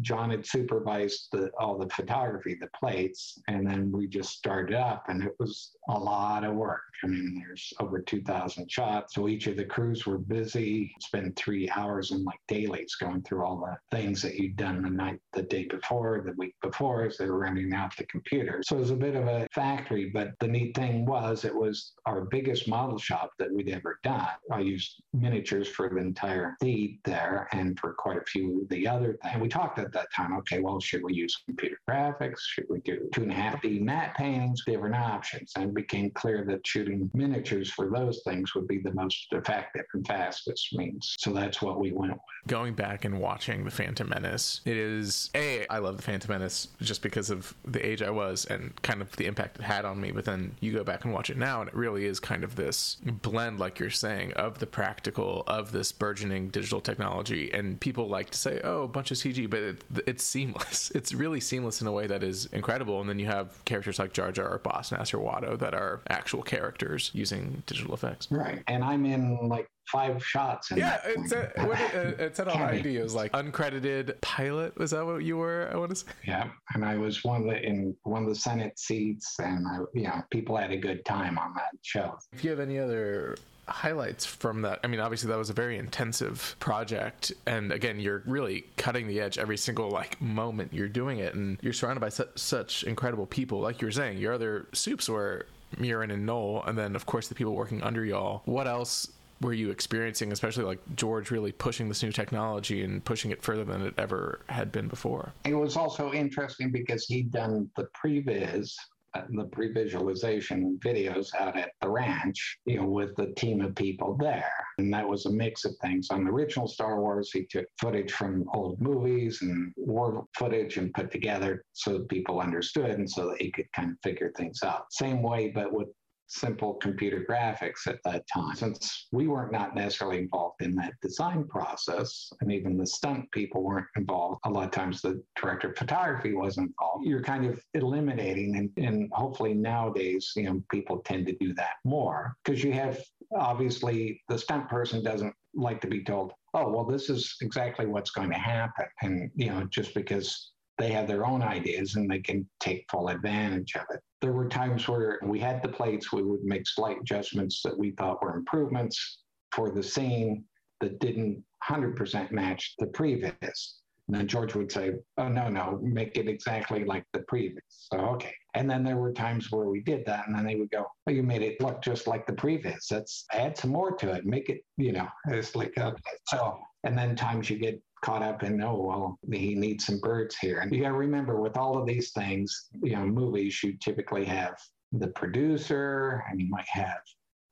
[0.00, 5.04] John had supervised the, all the photography, the plates, and then we just started up,
[5.08, 6.80] and it was a lot of work.
[7.04, 10.94] I mean, there's over 2,000 shots, so each each of the crews were busy.
[11.00, 14.90] Spend three hours in like dailies going through all the things that you'd done the
[14.90, 18.62] night, the day before, the week before, as they were running out the computer.
[18.64, 21.92] So it was a bit of a factory, but the neat thing was it was
[22.06, 24.28] our biggest model shop that we'd ever done.
[24.50, 28.86] I used miniatures for the entire Theed there and for quite a few of the
[28.86, 29.40] other things.
[29.40, 32.40] We talked at that time, okay, well, should we use computer graphics?
[32.40, 34.64] Should we do two and a half D matte paintings?
[34.64, 35.52] Different options.
[35.56, 39.84] And it became clear that shooting miniatures for those things would be the most effective
[39.94, 41.14] and fastest means.
[41.18, 42.20] So that's what we went with.
[42.46, 46.68] Going back and watching The Phantom Menace, it is A, I love The Phantom Menace
[46.80, 49.98] just because of the age I was and kind of the impact it had on
[49.98, 50.10] me.
[50.10, 52.54] But then you go back and watch it now, and it really is kind of
[52.54, 57.50] this blend, like you're saying, of the practical, of this burgeoning digital technology.
[57.52, 60.90] And people like to say, oh, a bunch of CG, but it, it's seamless.
[61.02, 63.00] It's really seamless in a way that is incredible.
[63.00, 66.00] And then you have characters like Jar Jar or Boss Nass or Watto that are
[66.08, 68.28] actual characters using digital effects.
[68.30, 68.62] Right.
[68.68, 70.70] And I'm in like five shots.
[70.74, 72.96] yeah, it's a, what it, it said on ID.
[72.96, 74.76] It was like uncredited pilot.
[74.78, 75.70] Was that what you were?
[75.72, 76.06] I want to say.
[76.26, 79.78] Yeah, and I was one of the in one of the Senate seats, and I,
[79.94, 82.18] you know, people had a good time on that show.
[82.32, 83.36] If you have any other
[83.68, 84.80] highlights from that.
[84.82, 89.20] I mean, obviously that was a very intensive project, and again, you're really cutting the
[89.20, 93.26] edge every single like moment you're doing it, and you're surrounded by su- such incredible
[93.26, 93.60] people.
[93.60, 95.46] Like you were saying, your other soups were
[95.78, 98.42] Muren and Knoll, and then of course the people working under y'all.
[98.44, 99.08] What else
[99.42, 103.64] were you experiencing, especially like George really pushing this new technology and pushing it further
[103.64, 105.32] than it ever had been before?
[105.44, 108.74] It was also interesting because he'd done the previs
[109.14, 114.16] uh, the pre-visualization videos out at the ranch, you know, with the team of people
[114.18, 114.54] there.
[114.78, 116.08] And that was a mix of things.
[116.10, 120.94] On the original Star Wars, he took footage from old movies and war footage and
[120.94, 124.86] put together so people understood and so that he could kind of figure things out.
[124.90, 125.88] Same way, but with
[126.32, 128.54] simple computer graphics at that time.
[128.54, 133.62] Since we weren't not necessarily involved in that design process, and even the stunt people
[133.62, 137.04] weren't involved, a lot of times the director of photography was involved.
[137.04, 141.74] You're kind of eliminating, and, and hopefully nowadays, you know, people tend to do that
[141.84, 142.98] more because you have
[143.38, 148.10] obviously the stunt person doesn't like to be told, oh, well, this is exactly what's
[148.10, 148.86] going to happen.
[149.02, 153.08] And, you know, just because they have their own ideas and they can take full
[153.08, 154.00] advantage of it.
[154.22, 157.90] There were times where we had the plates, we would make slight adjustments that we
[157.90, 160.44] thought were improvements for the scene
[160.80, 163.80] that didn't 100% match the previous.
[164.08, 167.62] And then George would say, Oh, no, no, make it exactly like the previous.
[167.68, 168.34] So, okay.
[168.54, 170.26] And then there were times where we did that.
[170.26, 172.90] And then they would go, Oh, you made it look just like the previous.
[172.90, 174.24] Let's add some more to it.
[174.24, 176.00] Make it, you know, it's like, okay.
[176.28, 180.36] So, and then times you get caught up in, oh, well, he needs some birds
[180.36, 180.58] here.
[180.60, 184.24] And you got to remember with all of these things, you know, movies, you typically
[184.24, 184.58] have
[184.92, 187.00] the producer and you might have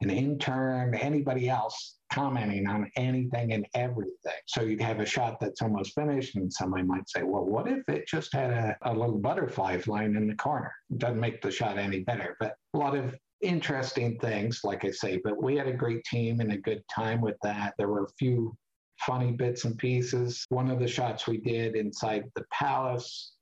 [0.02, 4.40] an intern, anybody else commenting on anything and everything.
[4.46, 7.88] So you'd have a shot that's almost finished, and somebody might say, Well, what if
[7.88, 10.72] it just had a, a little butterfly flying in the corner?
[10.96, 15.20] Doesn't make the shot any better, but a lot of interesting things, like I say.
[15.22, 17.74] But we had a great team and a good time with that.
[17.78, 18.56] There were a few
[19.06, 20.44] funny bits and pieces.
[20.48, 23.32] One of the shots we did inside the palace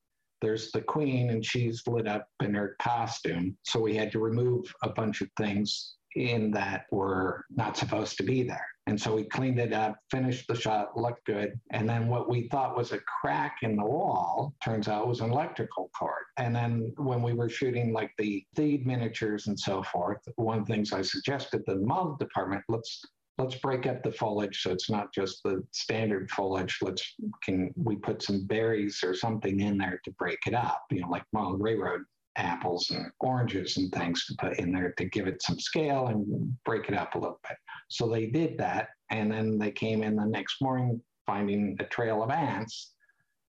[0.40, 3.56] there's the queen and she's lit up in her costume.
[3.64, 8.22] So we had to remove a bunch of things in that were not supposed to
[8.22, 8.66] be there.
[8.86, 11.60] And so we cleaned it up, finished the shot, looked good.
[11.72, 15.30] And then what we thought was a crack in the wall turns out was an
[15.30, 16.24] electrical cord.
[16.38, 20.66] And then when we were shooting like the Theed miniatures and so forth, one of
[20.66, 23.02] the things I suggested the model department, let's
[23.38, 26.78] let's break up the foliage so it's not just the standard foliage.
[26.82, 31.00] Let's can we put some berries or something in there to break it up, you
[31.00, 32.02] know, like Marlin Railroad
[32.36, 36.56] apples and oranges and things to put in there to give it some scale and
[36.64, 37.58] break it up a little bit.
[37.88, 38.90] So they did that.
[39.10, 42.92] And then they came in the next morning finding a trail of ants.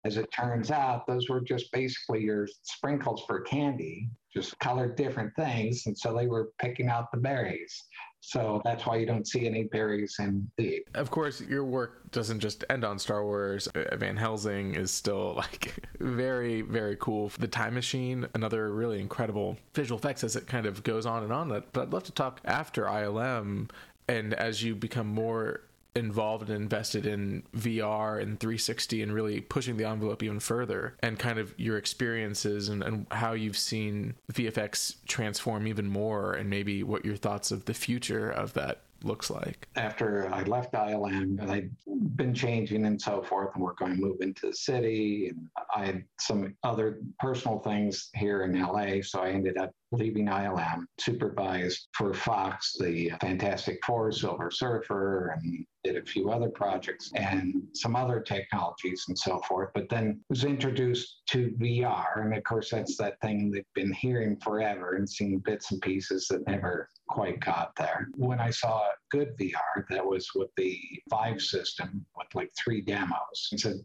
[0.04, 5.34] As it turns out, those were just basically your sprinkles for candy, just colored different
[5.36, 5.86] things.
[5.86, 7.84] And so they were picking out the berries.
[8.28, 10.84] So that's why you don't see any berries in the.
[10.92, 13.68] Of course, your work doesn't just end on Star Wars.
[13.68, 17.32] Uh, Van Helsing is still like very, very cool.
[17.38, 21.32] The Time Machine, another really incredible visual effects as it kind of goes on and
[21.32, 21.48] on.
[21.72, 23.70] But I'd love to talk after ILM
[24.08, 25.62] and as you become more
[25.94, 31.18] involved and invested in VR and 360 and really pushing the envelope even further and
[31.18, 36.82] kind of your experiences and, and how you've seen VFX transform even more and maybe
[36.82, 39.68] what your thoughts of the future of that looks like.
[39.76, 41.70] After I left ILM, I'd
[42.16, 45.28] been changing and so forth, and we're going to move into the city.
[45.28, 50.26] And I had some other personal things here in LA, so I ended up leaving
[50.26, 57.10] ILM, supervised for Fox the Fantastic Four, Silver Surfer, and did a few other projects
[57.14, 59.70] and some other technologies and so forth.
[59.74, 64.36] But then was introduced to VR, and of course that's that thing they've been hearing
[64.40, 68.08] forever and seeing bits and pieces that never quite got there.
[68.16, 70.78] When I saw good VR, that was with the
[71.08, 73.76] Vive system with like three demos, and said,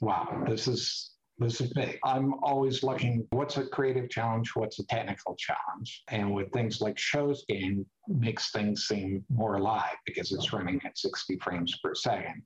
[0.00, 1.10] "Wow, this is
[1.40, 1.98] this is big.
[2.04, 6.02] I'm always looking what's a creative challenge, what's a technical challenge.
[6.08, 11.38] And with things like Showscan makes things seem more alive because it's running at 60
[11.38, 12.42] frames per second.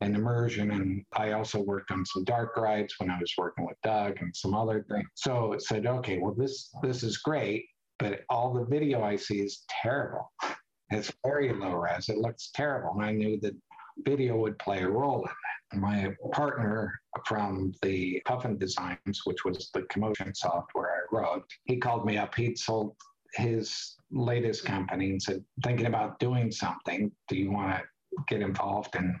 [0.00, 3.80] And immersion, and I also worked on some dark rides when I was working with
[3.82, 5.08] Doug and some other things.
[5.14, 7.64] So it said, okay, well this this is great,
[7.98, 10.32] but all the video I see is terrible.
[10.90, 12.08] It's very low res.
[12.08, 12.92] It looks terrible.
[12.94, 13.56] And I knew that
[14.04, 15.80] video would play a role in that.
[15.80, 22.06] My partner from the Puffin Designs, which was the commotion software I wrote, he called
[22.06, 22.34] me up.
[22.34, 22.94] He'd sold
[23.34, 27.10] his latest company and said, thinking about doing something.
[27.28, 27.82] Do you want to
[28.28, 28.94] get involved?
[28.94, 29.16] And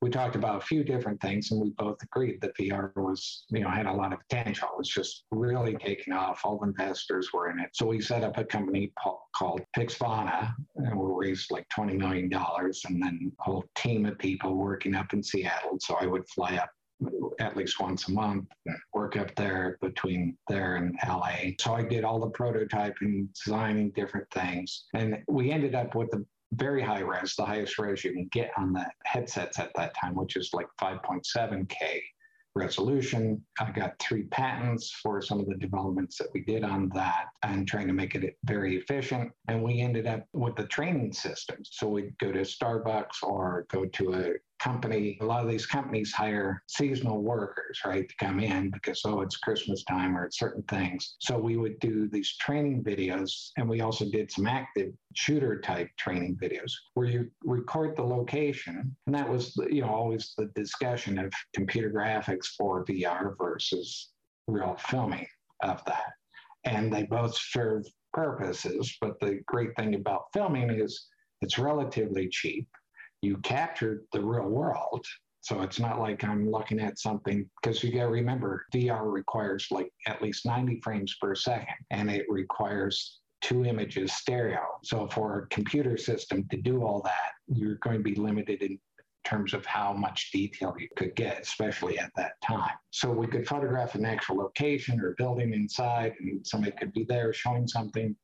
[0.00, 3.60] we talked about a few different things and we both agreed that VR was, you
[3.60, 4.68] know, had a lot of potential.
[4.72, 6.42] It was just really taking off.
[6.44, 7.70] All investors were in it.
[7.72, 8.92] So we set up a company
[9.34, 14.54] called Pixvana and we raised like $20 million and then a whole team of people
[14.54, 15.78] working up in Seattle.
[15.80, 16.70] So I would fly up
[17.40, 18.46] at least once a month,
[18.92, 21.52] work up there between there and LA.
[21.60, 24.86] So I did all the prototyping, designing different things.
[24.94, 28.50] And we ended up with a very high res, the highest res you can get
[28.56, 32.00] on the headsets at that time, which is like 5.7K
[32.54, 33.42] resolution.
[33.60, 37.68] I got three patents for some of the developments that we did on that and
[37.68, 39.30] trying to make it very efficient.
[39.48, 41.70] And we ended up with the training systems.
[41.72, 46.12] So we'd go to Starbucks or go to a company, a lot of these companies
[46.12, 50.62] hire seasonal workers, right, to come in because, oh, it's Christmas time or it's certain
[50.64, 51.16] things.
[51.20, 55.88] So we would do these training videos and we also did some active shooter type
[55.96, 58.96] training videos where you record the location.
[59.06, 64.10] And that was, you know, always the discussion of computer graphics for VR versus
[64.46, 65.26] real filming
[65.62, 66.12] of that.
[66.64, 68.96] And they both serve purposes.
[69.00, 71.06] But the great thing about filming is
[71.40, 72.66] it's relatively cheap
[73.22, 75.04] you captured the real world.
[75.40, 79.68] So it's not like I'm looking at something because you got to remember VR requires
[79.70, 84.60] like at least 90 frames per second and it requires two images stereo.
[84.82, 88.78] So for a computer system to do all that, you're going to be limited in
[89.24, 92.74] terms of how much detail you could get, especially at that time.
[92.90, 97.32] So we could photograph an actual location or building inside, and somebody could be there
[97.32, 98.16] showing something.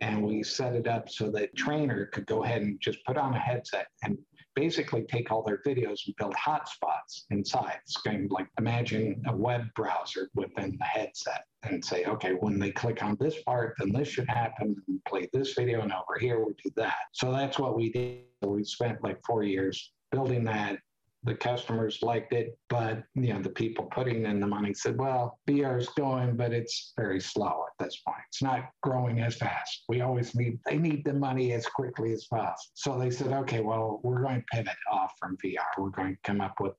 [0.00, 3.34] And we set it up so that trainer could go ahead and just put on
[3.34, 4.18] a headset and
[4.54, 7.78] basically take all their videos and build hotspots inside.
[7.82, 12.58] It's kind of like imagine a web browser within the headset and say, okay, when
[12.58, 16.18] they click on this part, then this should happen and play this video, and over
[16.18, 16.96] here we do that.
[17.12, 18.24] So that's what we did.
[18.44, 20.78] We spent like four years building that
[21.24, 25.38] the customers liked it, but you know the people putting in the money said, "Well,
[25.48, 28.18] VR is going, but it's very slow at this point.
[28.28, 29.84] It's not growing as fast.
[29.88, 33.60] We always need they need the money as quickly as possible." So they said, "Okay,
[33.60, 35.64] well, we're going to pivot off from VR.
[35.78, 36.74] We're going to come up with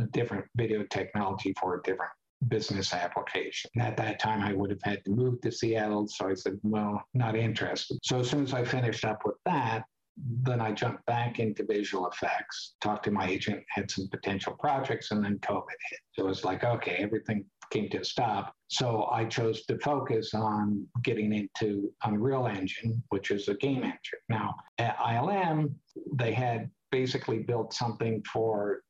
[0.00, 2.12] a different video technology for a different
[2.48, 3.70] business application.
[3.74, 6.06] And at that time, I would have had to move to Seattle.
[6.06, 7.98] So I said, well, not interested.
[8.02, 9.84] So as soon as I finished up with that,
[10.16, 15.10] then I jumped back into visual effects, talked to my agent, had some potential projects,
[15.10, 16.00] and then COVID hit.
[16.12, 18.54] So it was like, okay, everything came to a stop.
[18.68, 24.20] So I chose to focus on getting into Unreal Engine, which is a game engine.
[24.28, 25.74] Now, at ILM,
[26.14, 28.80] they had basically built something for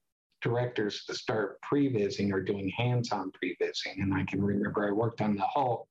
[0.43, 4.01] directors to start prevising or doing hands-on prevising.
[4.01, 5.89] And I can remember I worked on the Hulk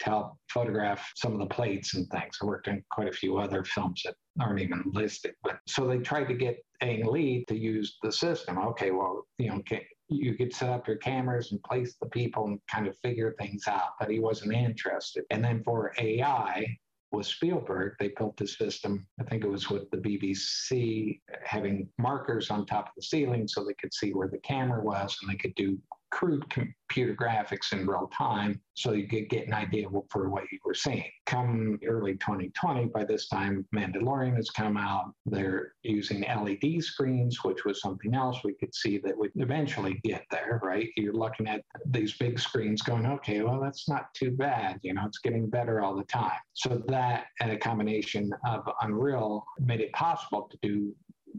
[0.00, 2.38] to help photograph some of the plates and things.
[2.42, 5.34] I worked on quite a few other films that aren't even listed.
[5.42, 8.58] But so they tried to get Ang Lee to use the system.
[8.58, 9.62] Okay, well, you know,
[10.08, 13.66] you could set up your cameras and place the people and kind of figure things
[13.66, 15.24] out, but he wasn't interested.
[15.30, 16.66] And then for AI,
[17.10, 19.06] with Spielberg, they built the system.
[19.18, 23.64] I think it was with the BBC having markers on top of the ceiling so
[23.64, 25.78] they could see where the camera was and they could do
[26.10, 30.58] crude computer graphics in real time so you could get an idea for what you
[30.64, 31.10] were seeing.
[31.26, 35.12] Come early 2020, by this time, Mandalorian has come out.
[35.26, 40.24] They're using LED screens, which was something else we could see that would eventually get
[40.30, 40.88] there, right?
[40.96, 44.78] You're looking at these big screens going, okay, well, that's not too bad.
[44.82, 46.38] You know, it's getting better all the time.
[46.54, 50.94] So that and a combination of Unreal made it possible to do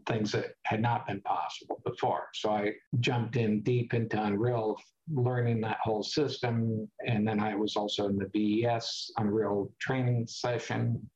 [0.05, 2.27] things that had not been possible before.
[2.33, 4.77] So I jumped in deep into Unreal,
[5.11, 6.89] learning that whole system.
[7.05, 11.09] And then I was also in the BES Unreal training session.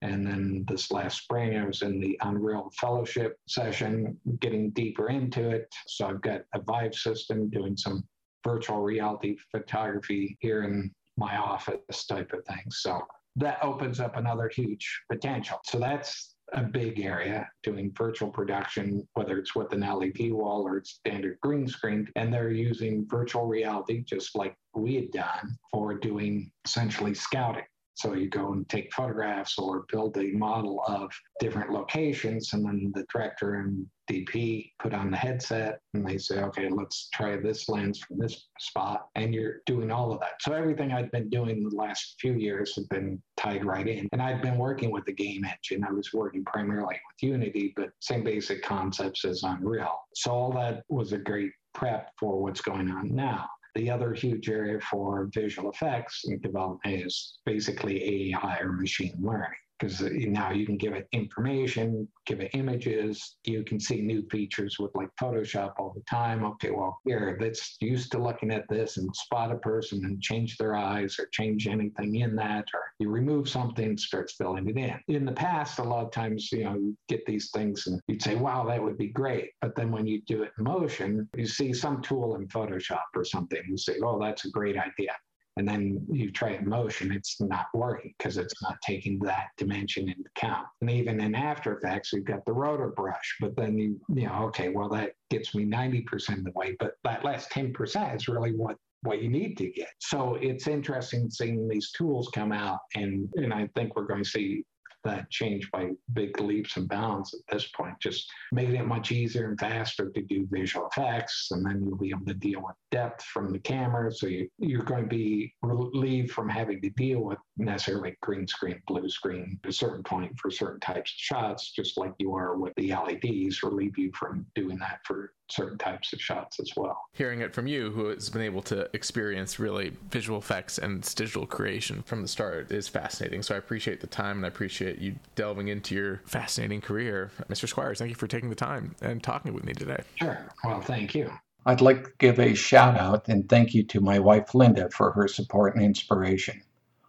[0.00, 5.50] And then this last spring, I was in the Unreal Fellowship session, getting deeper into
[5.50, 5.74] it.
[5.88, 8.04] So I've got a Vive system doing some
[8.44, 12.64] virtual reality photography here in my office type of thing.
[12.70, 13.00] So
[13.36, 15.58] that opens up another huge potential.
[15.64, 20.78] So that's a big area doing virtual production, whether it's with an LED wall or
[20.78, 22.08] it's standard green screen.
[22.16, 27.64] And they're using virtual reality, just like we had done, for doing essentially scouting.
[27.98, 32.92] So you go and take photographs or build a model of different locations, and then
[32.94, 37.68] the director and DP put on the headset and they say, okay, let's try this
[37.68, 39.08] lens from this spot.
[39.16, 40.40] And you're doing all of that.
[40.40, 44.08] So everything I'd been doing the last few years had been tied right in.
[44.12, 45.84] And I'd been working with the game engine.
[45.84, 49.98] I was working primarily with Unity, but same basic concepts as Unreal.
[50.14, 53.48] So all that was a great prep for what's going on now.
[53.74, 60.02] The other huge area for visual effects development is basically AI or machine learning because
[60.02, 63.36] uh, now you can give it information, give it images.
[63.44, 66.44] You can see new features with like Photoshop all the time.
[66.44, 70.56] Okay, well, here, that's used to looking at this and spot a person and change
[70.56, 75.14] their eyes or change anything in that, or you remove something, starts filling it in.
[75.14, 78.22] In the past, a lot of times, you know, you get these things and you'd
[78.22, 79.50] say, wow, that would be great.
[79.60, 83.24] But then when you do it in motion, you see some tool in Photoshop or
[83.24, 85.14] something, you say, oh, that's a great idea
[85.58, 89.48] and then you try it in motion, it's not working because it's not taking that
[89.56, 90.66] dimension into account.
[90.80, 94.44] And even in After Effects, we've got the Roto Brush, but then you, you know,
[94.44, 98.52] okay, well, that gets me 90% of the way, but that last 10% is really
[98.52, 99.90] what what you need to get.
[100.00, 104.28] So it's interesting seeing these tools come out, and and I think we're going to
[104.28, 104.64] see
[105.04, 109.48] that change by big leaps and bounds at this point, just making it much easier
[109.48, 111.48] and faster to do visual effects.
[111.50, 114.12] And then you'll be able to deal with depth from the camera.
[114.12, 118.80] So you, you're going to be relieved from having to deal with necessarily green screen,
[118.86, 122.56] blue screen at a certain point for certain types of shots, just like you are
[122.56, 127.08] with the LEDs, relieve you from doing that for certain types of shots as well.
[127.12, 131.46] Hearing it from you, who has been able to experience really visual effects and digital
[131.46, 133.42] creation from the start, is fascinating.
[133.42, 137.30] So I appreciate the time and I appreciate you delving into your fascinating career.
[137.48, 137.68] Mr.
[137.68, 140.02] Squires, thank you for taking the time and talking with me today.
[140.16, 140.38] Sure.
[140.64, 141.32] Well, thank you.
[141.66, 145.12] I'd like to give a shout out and thank you to my wife Linda for
[145.12, 146.62] her support and inspiration.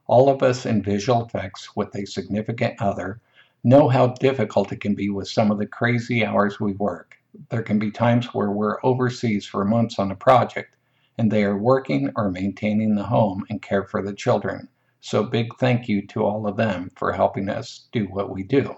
[0.09, 3.21] All of us in visual effects with a significant other
[3.63, 7.15] know how difficult it can be with some of the crazy hours we work.
[7.51, 10.75] There can be times where we're overseas for months on a project
[11.19, 14.67] and they are working or maintaining the home and care for the children.
[14.99, 18.77] So, big thank you to all of them for helping us do what we do.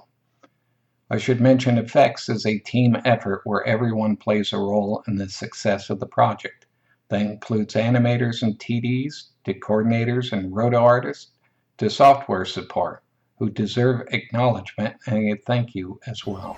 [1.09, 5.29] I should mention effects is a team effort where everyone plays a role in the
[5.29, 6.60] success of the project.
[7.11, 11.31] That includes animators and TDs, to coordinators and roto artists,
[11.77, 13.03] to software support,
[13.37, 16.57] who deserve acknowledgement and a thank you as well.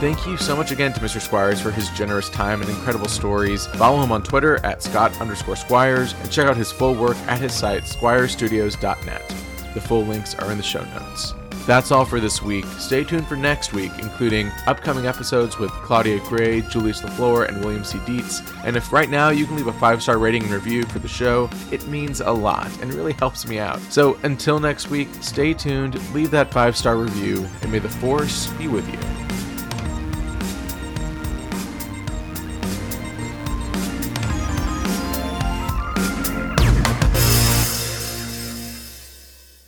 [0.00, 1.20] Thank you so much again to Mr.
[1.20, 3.66] Squires for his generous time and incredible stories.
[3.66, 7.38] Follow him on Twitter at Scott underscore Squires and check out his full work at
[7.38, 9.34] his site, squirestudios.net.
[9.74, 11.34] The full links are in the show notes.
[11.66, 12.64] That's all for this week.
[12.78, 17.84] Stay tuned for next week, including upcoming episodes with Claudia Gray, Julius LaFleur, and William
[17.84, 17.98] C.
[18.06, 18.40] Dietz.
[18.64, 21.08] And if right now you can leave a five star rating and review for the
[21.08, 23.78] show, it means a lot and really helps me out.
[23.92, 28.46] So until next week, stay tuned, leave that five star review, and may the force
[28.52, 29.49] be with you.